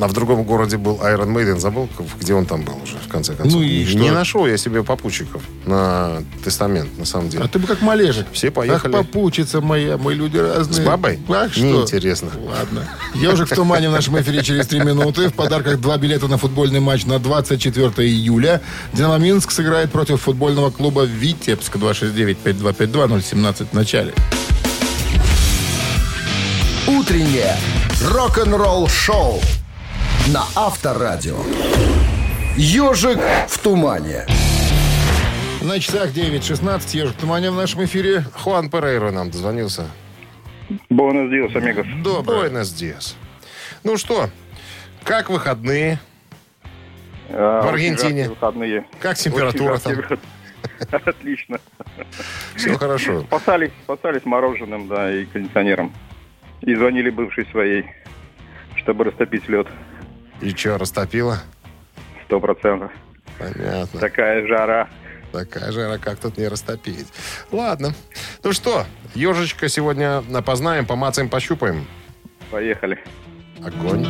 а 0.00 0.08
в 0.08 0.12
другом 0.12 0.44
городе 0.44 0.76
был 0.76 0.96
Iron 1.02 1.32
Maiden. 1.32 1.58
Забыл, 1.58 1.88
где 2.20 2.34
он 2.34 2.46
там 2.46 2.62
был 2.62 2.74
уже, 2.82 2.96
в 2.96 3.08
конце 3.08 3.34
концов. 3.34 3.60
Ну 3.60 3.66
и 3.66 3.84
что? 3.84 3.98
Не 3.98 4.10
нашел 4.10 4.46
я 4.46 4.56
себе 4.56 4.82
попутчиков 4.82 5.42
на 5.66 6.22
«Тестамент», 6.44 6.98
на 6.98 7.04
самом 7.04 7.28
деле. 7.28 7.44
А 7.44 7.48
ты 7.48 7.58
бы 7.58 7.66
как 7.66 7.82
малежик. 7.82 8.26
Все 8.32 8.50
поехали. 8.50 8.94
Ах, 8.94 9.06
попутчица 9.06 9.60
моя, 9.60 9.96
мы 9.96 10.14
люди 10.14 10.38
разные. 10.38 10.82
С 10.82 10.86
бабой? 10.86 11.18
Ах, 11.28 11.52
что? 11.52 11.62
Неинтересно. 11.62 12.30
Ладно. 12.46 12.88
Ежик 13.14 13.50
в 13.50 13.54
тумане 13.54 13.88
в 13.88 13.92
нашем 13.92 14.20
эфире 14.20 14.42
через 14.42 14.66
три 14.66 14.80
минуты. 14.80 15.28
В 15.28 15.34
подарках 15.34 15.80
два 15.80 15.96
билета 15.98 16.28
на 16.28 16.38
футбольный 16.38 16.80
матч 16.80 17.04
на 17.06 17.18
24 17.18 18.08
июля. 18.08 18.60
Динамо 18.92 19.18
Минск 19.18 19.50
сыграет 19.50 19.90
против 19.90 20.22
футбольного 20.22 20.70
клуба 20.70 21.04
Витебск. 21.04 21.76
269-5252-017 21.76 23.66
в 23.70 23.72
начале. 23.74 24.14
Утреннее 26.86 27.56
рок-н-ролл 28.02 28.88
шоу 28.88 29.40
на 30.32 30.44
Авторадио. 30.54 31.36
Ежик 32.56 33.18
в 33.48 33.58
тумане. 33.58 34.26
На 35.62 35.78
часах 35.80 36.10
9.16. 36.12 36.96
Ежик 36.96 37.16
в 37.16 37.20
тумане 37.20 37.50
в 37.50 37.54
нашем 37.56 37.84
эфире. 37.84 38.24
Хуан 38.34 38.70
Перейро 38.70 39.10
нам 39.10 39.30
дозвонился. 39.30 39.86
Бонус 40.88 41.30
диос, 41.30 41.54
амигос. 41.56 41.86
Доброе. 42.02 42.50
Буэнос 42.50 42.72
диас. 42.72 43.16
Ну 43.82 43.96
что, 43.96 44.30
как 45.02 45.30
выходные? 45.30 45.98
А, 47.30 47.62
В 47.62 47.68
Аргентине. 47.68 48.28
выходные. 48.28 48.84
Как 49.00 49.16
температура 49.16 49.78
там? 49.78 49.94
Отлично. 51.04 51.58
Все 52.54 52.76
хорошо. 52.78 53.22
Спасались, 53.22 53.72
спасались 53.84 54.24
мороженым, 54.24 54.86
да, 54.86 55.12
и 55.12 55.24
кондиционером. 55.24 55.92
И 56.60 56.74
звонили 56.74 57.10
бывшей 57.10 57.46
своей, 57.46 57.86
чтобы 58.76 59.04
растопить 59.04 59.48
лед. 59.48 59.66
И 60.40 60.50
что, 60.50 60.78
растопило? 60.78 61.38
Сто 62.24 62.40
процентов. 62.40 62.90
Понятно. 63.38 64.00
Такая 64.00 64.46
жара. 64.46 64.88
Такая 65.32 65.70
жара, 65.72 65.98
как 65.98 66.18
тут 66.18 66.38
не 66.38 66.48
растопить. 66.48 67.08
Ладно. 67.52 67.94
Ну 68.42 68.52
что, 68.52 68.84
ежечка 69.14 69.68
сегодня 69.68 70.24
опознаем, 70.34 70.86
помацаем, 70.86 71.28
пощупаем. 71.28 71.86
Поехали. 72.50 72.98
Огонь. 73.64 74.06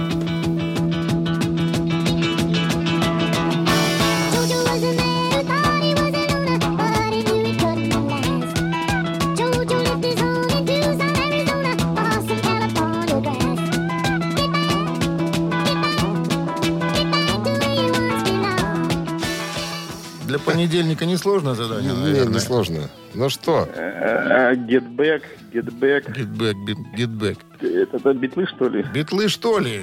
Для 20.31 20.39
понедельника 20.39 21.07
несложное 21.07 21.55
задание, 21.55 21.93
Не, 21.93 21.99
наверное. 22.03 22.35
не 22.35 22.39
сложно. 22.39 22.89
Ну 23.15 23.29
что, 23.31 23.69
Get 23.75 24.95
back, 24.95 25.23
get 25.53 25.65
back. 25.81 26.07
Get 26.15 26.31
back, 26.37 26.55
get- 26.65 26.95
get 26.97 27.09
back. 27.19 27.39
Это, 27.61 27.97
это 27.97 28.15
битлы, 28.15 28.47
что 28.47 28.69
ли? 28.69 28.85
Битлы, 28.95 29.29
что 29.29 29.59
ли? 29.59 29.81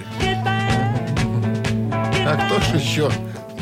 А 2.26 2.46
кто 2.48 2.60
ж 2.62 2.80
еще? 2.82 3.12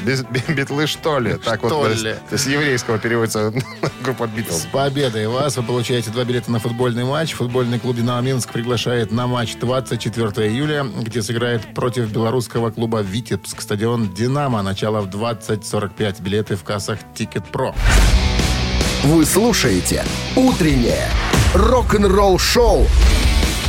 Без- 0.05 0.23
битлы 0.47 0.87
что 0.87 1.19
ли? 1.19 1.33
Так 1.35 1.59
Что 1.59 1.77
вот, 1.79 1.95
ли? 1.95 2.13
то 2.13 2.19
есть 2.33 2.43
с 2.43 2.47
еврейского 2.47 2.97
переводится 2.99 3.51
группа 4.03 4.27
С 4.27 4.29
Битлз. 4.29 4.67
победой 4.71 5.27
вас! 5.27 5.57
Вы 5.57 5.63
получаете 5.63 6.11
два 6.11 6.23
билета 6.23 6.51
на 6.51 6.59
футбольный 6.59 7.03
матч. 7.05 7.33
Футбольный 7.33 7.79
клуб 7.79 7.95
«Динамо 7.95 8.21
Минск» 8.21 8.51
приглашает 8.51 9.11
на 9.11 9.27
матч 9.27 9.55
24 9.55 10.27
июля, 10.49 10.83
где 10.83 11.21
сыграет 11.21 11.73
против 11.73 12.09
белорусского 12.11 12.71
клуба 12.71 13.01
«Витебск». 13.01 13.61
Стадион 13.61 14.13
«Динамо». 14.13 14.61
Начало 14.61 15.01
в 15.01 15.07
20.45. 15.07 16.21
Билеты 16.21 16.55
в 16.55 16.63
кассах 16.63 16.99
«Ticket 17.15 17.45
Pro». 17.45 17.73
Вы 19.03 19.25
слушаете 19.25 20.03
«Утреннее 20.35 21.09
рок-н-ролл 21.53 22.39
шоу» 22.39 22.87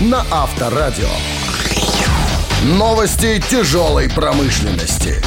на 0.01 0.24
Авторадио. 0.30 1.09
Новости 2.78 3.43
тяжелой 3.51 4.09
промышленности. 4.11 5.22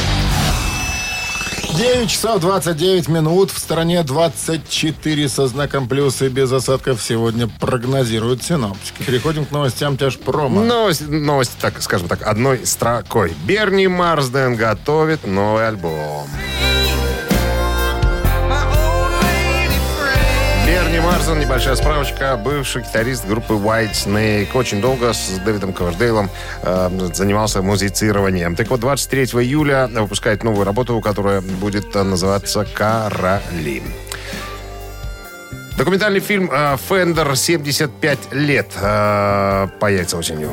9 1.80 2.10
часов 2.10 2.42
29 2.42 3.08
минут. 3.08 3.52
В 3.52 3.58
стороне 3.58 4.04
24 4.04 5.30
со 5.30 5.48
знаком 5.48 5.88
плюс 5.88 6.22
и 6.22 6.28
без 6.28 6.52
осадков 6.52 7.02
сегодня 7.02 7.48
прогнозируют 7.48 8.44
синоптики. 8.44 9.02
Переходим 9.04 9.46
к 9.46 9.52
новостям 9.52 9.96
тяжпрома. 9.96 10.62
Новость, 10.62 11.08
новость, 11.08 11.54
так, 11.62 11.82
скажем 11.82 12.10
так, 12.10 12.28
одной 12.28 12.66
строкой. 12.66 13.34
Берни 13.46 13.88
Марсден 13.88 14.58
готовит 14.58 15.26
новый 15.26 15.70
альбом. 15.70 16.28
Марсден, 21.10 21.40
небольшая 21.40 21.76
справочка, 21.76 22.38
бывший 22.38 22.84
гитарист 22.84 23.26
группы 23.26 23.56
White 23.56 23.94
Snake. 23.94 24.50
Очень 24.54 24.80
долго 24.80 25.12
с 25.12 25.40
Дэвидом 25.44 25.74
Ковердейлом 25.74 26.30
э, 26.62 27.10
занимался 27.14 27.64
музицированием. 27.64 28.56
Так 28.56 28.70
вот, 28.70 28.80
23 28.80 29.24
июля 29.24 29.90
выпускает 29.92 30.44
новую 30.44 30.66
работу, 30.66 31.02
которая 31.02 31.42
будет 31.42 31.96
э, 31.96 32.04
называться 32.04 32.64
«Короли». 32.64 33.82
Документальный 35.80 36.20
фильм 36.20 36.48
э, 36.54 36.78
«Фендер. 36.78 37.36
75 37.36 38.20
лет» 38.34 38.68
э, 38.80 39.68
появится 39.80 40.16
осенью. 40.16 40.52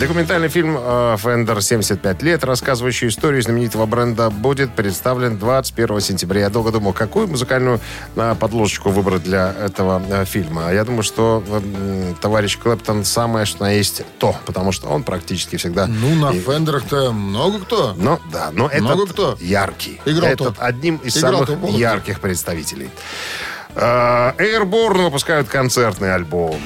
Документальный 0.00 0.48
фильм 0.48 0.76
э, 0.78 1.16
«Фендер. 1.18 1.62
75 1.62 2.22
лет», 2.22 2.44
рассказывающий 2.44 3.08
историю 3.08 3.40
знаменитого 3.40 3.86
бренда, 3.86 4.28
будет 4.28 4.74
представлен 4.74 5.38
21 5.38 6.00
сентября. 6.02 6.40
Я 6.42 6.50
долго 6.50 6.70
думал, 6.70 6.92
какую 6.92 7.28
музыкальную 7.28 7.80
э, 8.14 8.34
подложечку 8.38 8.90
выбрать 8.90 9.22
для 9.22 9.54
этого 9.58 10.02
э, 10.06 10.24
фильма. 10.26 10.70
Я 10.70 10.84
думаю, 10.84 11.02
что 11.02 11.42
э, 11.48 11.60
м, 12.10 12.14
товарищ 12.20 12.58
Клэптон 12.58 13.06
самое, 13.06 13.46
что 13.46 13.64
на 13.64 13.70
есть 13.72 14.02
то, 14.18 14.36
потому 14.44 14.70
что 14.70 14.88
он 14.88 15.02
практически 15.02 15.56
всегда... 15.56 15.86
Ну, 15.86 16.14
на 16.14 16.30
И- 16.34 16.40
Фендерах-то 16.40 17.12
много 17.12 17.60
кто. 17.60 17.94
ну, 17.96 18.18
да, 18.30 18.50
но 18.52 18.68
это 18.68 18.82
Много 18.82 19.06
кто? 19.06 19.36
яркий. 19.40 19.98
Играл 20.04 20.28
Этот 20.32 20.46
топ. 20.48 20.56
одним 20.58 20.96
из 20.96 21.16
Играл 21.16 21.46
самых 21.46 21.48
топ 21.62 21.70
ярких 21.70 22.20
представителей. 22.20 22.90
Airborne 23.74 25.04
выпускают 25.04 25.48
концертный 25.48 26.14
альбом. 26.14 26.56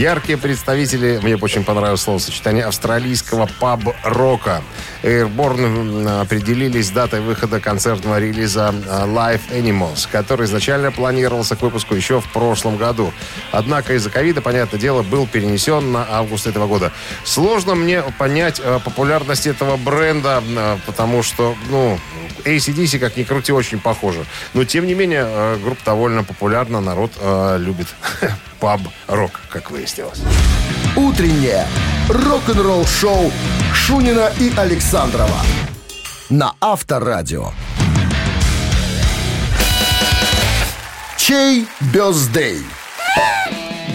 Яркие 0.00 0.38
представители, 0.38 1.20
мне 1.22 1.36
очень 1.36 1.62
понравилось 1.62 2.00
словосочетание, 2.00 2.64
австралийского 2.64 3.46
паб-рока. 3.60 4.62
Airborne 5.02 6.20
определились 6.20 6.88
с 6.88 6.90
датой 6.90 7.20
выхода 7.20 7.60
концертного 7.60 8.18
релиза 8.18 8.74
э, 8.86 9.06
Live 9.06 9.40
Animals, 9.50 10.08
который 10.10 10.46
изначально 10.46 10.92
планировался 10.92 11.56
к 11.56 11.62
выпуску 11.62 11.94
еще 11.94 12.20
в 12.20 12.28
прошлом 12.32 12.76
году. 12.76 13.12
Однако 13.50 13.94
из-за 13.94 14.10
ковида, 14.10 14.42
понятное 14.42 14.78
дело, 14.78 15.02
был 15.02 15.26
перенесен 15.26 15.92
на 15.92 16.06
август 16.10 16.46
этого 16.46 16.66
года. 16.66 16.92
Сложно 17.24 17.74
мне 17.74 18.02
понять 18.18 18.60
э, 18.62 18.78
популярность 18.84 19.46
этого 19.46 19.76
бренда, 19.76 20.42
э, 20.46 20.76
потому 20.84 21.22
что, 21.22 21.54
ну, 21.70 21.98
ACDC, 22.44 22.98
как 22.98 23.16
ни 23.16 23.22
крути, 23.22 23.52
очень 23.52 23.80
похоже. 23.80 24.24
Но, 24.54 24.64
тем 24.64 24.86
не 24.86 24.94
менее, 24.94 25.56
группа 25.62 25.80
довольно 25.84 26.24
популярна, 26.24 26.80
народ 26.80 27.12
любит 27.58 27.86
паб-рок, 28.60 29.40
как 29.50 29.70
выяснилось. 29.70 30.20
Утреннее 30.96 31.66
рок-н-ролл-шоу 32.08 33.30
Шунина 33.90 34.30
и 34.38 34.52
Александрова 34.56 35.42
на 36.28 36.54
Авторадио. 36.60 37.50
Чей 41.16 41.66
бездей? 41.92 42.60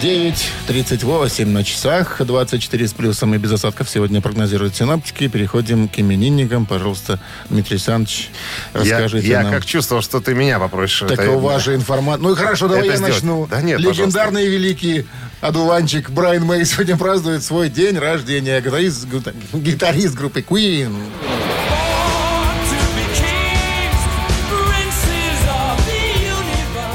9.38 0.06 1.46
на 1.46 1.64
часах, 1.64 2.20
24 2.24 2.86
с 2.86 2.92
плюсом 2.92 3.34
и 3.34 3.38
без 3.38 3.50
осадков 3.50 3.90
сегодня 3.90 4.20
прогнозируют 4.20 4.76
синоптики. 4.76 5.26
Переходим 5.26 5.88
к 5.88 5.98
именинникам. 5.98 6.64
Пожалуйста, 6.64 7.18
Дмитрий 7.50 7.74
Александрович, 7.74 8.30
Я, 8.72 8.80
расскажите 9.00 9.26
я 9.26 9.42
нам. 9.42 9.52
как 9.52 9.64
чувствовал, 9.66 10.02
что 10.02 10.20
ты 10.20 10.34
меня 10.34 10.60
попросишь. 10.60 11.00
Так 11.08 11.18
это- 11.18 11.32
у 11.32 11.40
вас 11.40 11.64
же 11.64 11.74
информация. 11.74 12.22
Ну 12.22 12.32
и 12.32 12.36
хорошо, 12.36 12.68
давай 12.68 12.84
Это 12.84 12.90
я 12.92 12.96
сделать. 12.98 13.14
начну. 13.14 13.46
Да 13.50 13.60
нет, 13.62 13.80
Легендарный 13.80 14.46
великий 14.46 15.06
одуванчик 15.40 16.08
Брайан 16.10 16.44
Мэй 16.44 16.64
сегодня 16.64 16.96
празднует 16.96 17.42
свой 17.42 17.68
день 17.68 17.98
рождения. 17.98 18.60
Гитарист, 18.60 19.06
гитарист 19.54 20.14
группы 20.14 20.40
Queen. 20.40 20.94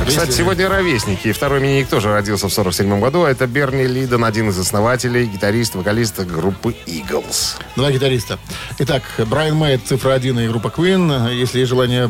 Кстати, 0.08 0.32
сегодня 0.32 0.68
ровесники. 0.68 1.30
И 1.30 1.32
второй 1.32 1.60
именинник 1.60 1.88
тоже 1.88 2.12
родился 2.12 2.48
в 2.48 2.54
47 2.54 3.00
году. 3.00 3.24
А 3.24 3.30
Это 3.30 3.48
Берни 3.48 3.86
Лидон, 3.86 4.26
один 4.26 4.50
из 4.50 4.58
основателей, 4.58 5.26
гитарист, 5.26 5.76
вокалист 5.76 6.20
группы 6.22 6.76
Eagles. 6.86 7.60
Два 7.76 7.92
гитариста. 7.92 8.40
Итак, 8.80 9.04
Брайан 9.18 9.56
Мэй, 9.56 9.76
это 9.76 9.88
цифра 9.90 10.14
один 10.14 10.40
и 10.40 10.48
группа 10.48 10.68
Queen. 10.68 11.34
Если 11.34 11.60
есть 11.60 11.70
желание 11.70 12.10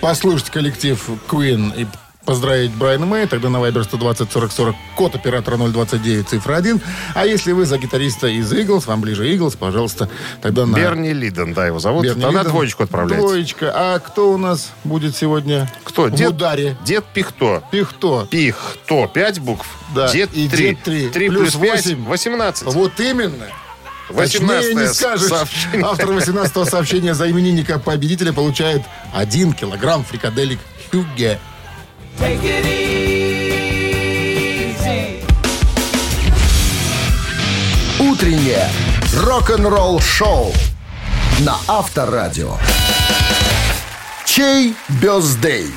послушать 0.00 0.50
коллектив 0.50 1.02
Queen 1.28 1.72
и 1.76 1.86
поздравить 2.28 2.72
Брайана 2.72 3.06
Мэй, 3.06 3.26
тогда 3.26 3.48
на 3.48 3.56
Viber 3.56 3.84
120 3.84 4.30
40 4.30 4.52
40, 4.52 4.76
код 4.96 5.14
оператора 5.14 5.56
029, 5.56 6.28
цифра 6.28 6.56
1. 6.56 6.78
А 7.14 7.24
если 7.24 7.52
вы 7.52 7.64
за 7.64 7.78
гитариста 7.78 8.26
из 8.26 8.52
Eagles, 8.52 8.84
вам 8.86 9.00
ближе 9.00 9.26
Eagles, 9.34 9.56
пожалуйста, 9.56 10.10
тогда 10.42 10.66
на... 10.66 10.76
Берни 10.76 11.14
Лидон, 11.14 11.54
да, 11.54 11.66
его 11.66 11.78
зовут. 11.78 12.04
Берни 12.04 12.20
Тогда 12.20 12.40
Лидон. 12.40 12.52
двоечку 12.52 12.82
отправляйте. 12.82 13.26
Двоечка. 13.26 13.72
А 13.74 13.98
кто 13.98 14.30
у 14.30 14.36
нас 14.36 14.72
будет 14.84 15.16
сегодня 15.16 15.72
Кто? 15.84 16.02
в 16.04 16.10
Дед, 16.10 16.28
ударе? 16.32 16.76
Дед 16.84 17.06
Пихто. 17.14 17.62
Пихто. 17.70 18.28
Пихто. 18.30 19.06
Пять 19.06 19.38
букв. 19.38 19.66
Да, 19.94 20.12
Дед 20.12 20.28
и 20.34 20.50
три. 20.50 20.68
дед 20.74 20.82
три. 20.82 21.08
Три 21.08 21.28
Плюс 21.30 21.52
плюс 21.52 21.54
пять. 21.54 21.76
восемь. 21.86 22.04
Восемнадцать. 22.04 22.66
Вот 22.74 23.00
именно. 23.00 23.46
Точнее 24.14 24.40
не 24.74 24.74
18 24.74 24.94
скажешь. 24.94 25.28
сообщение. 25.28 25.86
Автор 25.86 26.10
18-го 26.10 26.66
сообщения 26.66 27.14
за 27.14 27.30
именинника 27.30 27.78
победителя 27.78 28.34
получает 28.34 28.82
1 29.14 29.54
килограмм 29.54 30.04
фрикаделек 30.04 30.58
Хюгге. 32.18 32.58
Утреннее 38.00 38.68
рок-н-ролл-шоу 39.14 40.52
на 41.40 41.56
Авторадио. 41.68 42.56
Чей 44.24 44.74
бездей? 45.00 45.72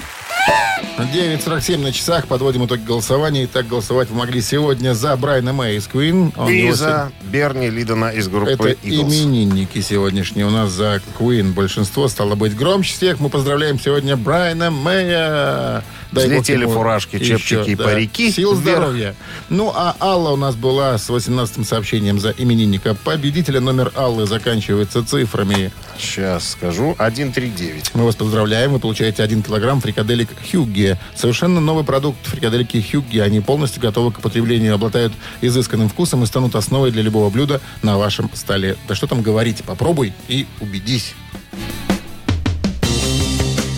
9.47 0.97 1.77
на 1.77 1.91
часах. 1.91 2.27
Подводим 2.27 2.65
итоги 2.65 2.81
голосования. 2.81 3.45
Итак, 3.45 3.67
голосовать 3.67 4.09
вы 4.09 4.17
могли 4.17 4.41
сегодня 4.41 4.93
за 4.93 5.15
Брайана 5.15 5.53
Мэй 5.53 5.77
из 5.77 5.87
Queen. 5.87 6.33
Он 6.37 6.49
И 6.49 6.71
за 6.71 7.11
Берни 7.23 7.69
Лидона 7.69 8.09
из 8.09 8.27
группы 8.27 8.51
Это 8.51 8.67
Eagles. 8.69 9.01
именинники 9.01 9.81
сегодняшние. 9.81 10.45
У 10.45 10.49
нас 10.49 10.71
за 10.71 11.01
Queen 11.19 11.53
большинство 11.53 12.07
стало 12.07 12.35
быть 12.35 12.55
громче 12.55 12.93
всех. 12.93 13.19
Мы 13.19 13.29
поздравляем 13.29 13.79
сегодня 13.79 14.15
Брайана 14.17 14.69
Мэя. 14.71 15.83
Дай 16.11 16.25
Взлетели 16.25 16.63
ему 16.63 16.73
фуражки, 16.73 17.15
еще, 17.15 17.37
чепчики 17.37 17.69
и 17.69 17.75
да, 17.75 17.85
парики 17.85 18.31
Сил 18.31 18.53
вверх. 18.53 18.79
здоровья. 18.79 19.15
Ну, 19.47 19.71
а 19.73 19.95
Алла 20.01 20.31
у 20.31 20.35
нас 20.35 20.55
была 20.55 20.97
с 20.97 21.09
18-м 21.09 21.63
сообщением 21.63 22.19
за 22.19 22.31
именинника 22.31 22.95
победителя. 22.95 23.61
Номер 23.61 23.93
Аллы 23.95 24.27
заканчивается 24.27 25.05
цифрами. 25.05 25.71
Сейчас 25.97 26.49
скажу. 26.49 26.95
139. 26.95 27.91
Мы 27.93 28.03
вас 28.03 28.15
поздравляем. 28.15 28.73
Вы 28.73 28.79
получаете 28.79 29.23
1 29.23 29.41
килограмм 29.43 29.79
фрикаделек 29.79 30.27
Хюгге. 30.71 30.97
Совершенно 31.15 31.59
новый 31.59 31.83
продукт 31.83 32.25
фрикадельки 32.25 32.81
Хюгге. 32.81 33.23
Они 33.23 33.41
полностью 33.41 33.81
готовы 33.81 34.11
к 34.11 34.19
употреблению, 34.19 34.75
обладают 34.75 35.13
изысканным 35.41 35.89
вкусом 35.89 36.23
и 36.23 36.25
станут 36.25 36.55
основой 36.55 36.91
для 36.91 37.01
любого 37.01 37.29
блюда 37.29 37.61
на 37.83 37.97
вашем 37.97 38.29
столе. 38.33 38.77
Да 38.87 38.95
что 38.95 39.07
там 39.07 39.21
говорить, 39.21 39.63
попробуй 39.63 40.13
и 40.27 40.47
убедись. 40.61 41.13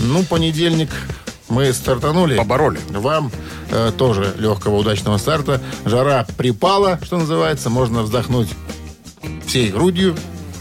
Ну, 0.02 0.24
понедельник 0.24 0.90
мы 1.50 1.74
стартанули. 1.74 2.38
Побороли. 2.38 2.80
Вам 2.90 3.32
э, 3.72 3.92
тоже 3.98 4.36
легкого, 4.38 4.78
удачного 4.78 5.18
старта. 5.18 5.62
Жара 5.86 6.28
припала, 6.38 7.00
что 7.04 7.18
называется. 7.18 7.70
Можно 7.70 8.04
вздохнуть 8.04 8.50
всей 9.48 9.72
грудью. 9.72 10.16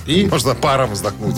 И 0.06 0.26
Можно 0.26 0.54
паром 0.54 0.92
вздохнуть. 0.92 1.36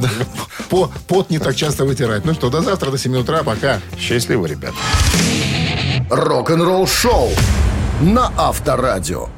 по, 0.70 0.90
пот 1.06 1.30
не 1.30 1.38
так 1.38 1.54
часто 1.56 1.84
вытирать. 1.84 2.24
Ну 2.24 2.34
что, 2.34 2.50
до 2.50 2.60
завтра, 2.62 2.90
до 2.90 2.98
7 2.98 3.16
утра. 3.16 3.42
Пока. 3.42 3.80
Счастливо, 3.98 4.46
ребят. 4.46 4.72
Рок-н-ролл-шоу 6.10 7.30
на 8.00 8.32
Авторадио. 8.36 9.28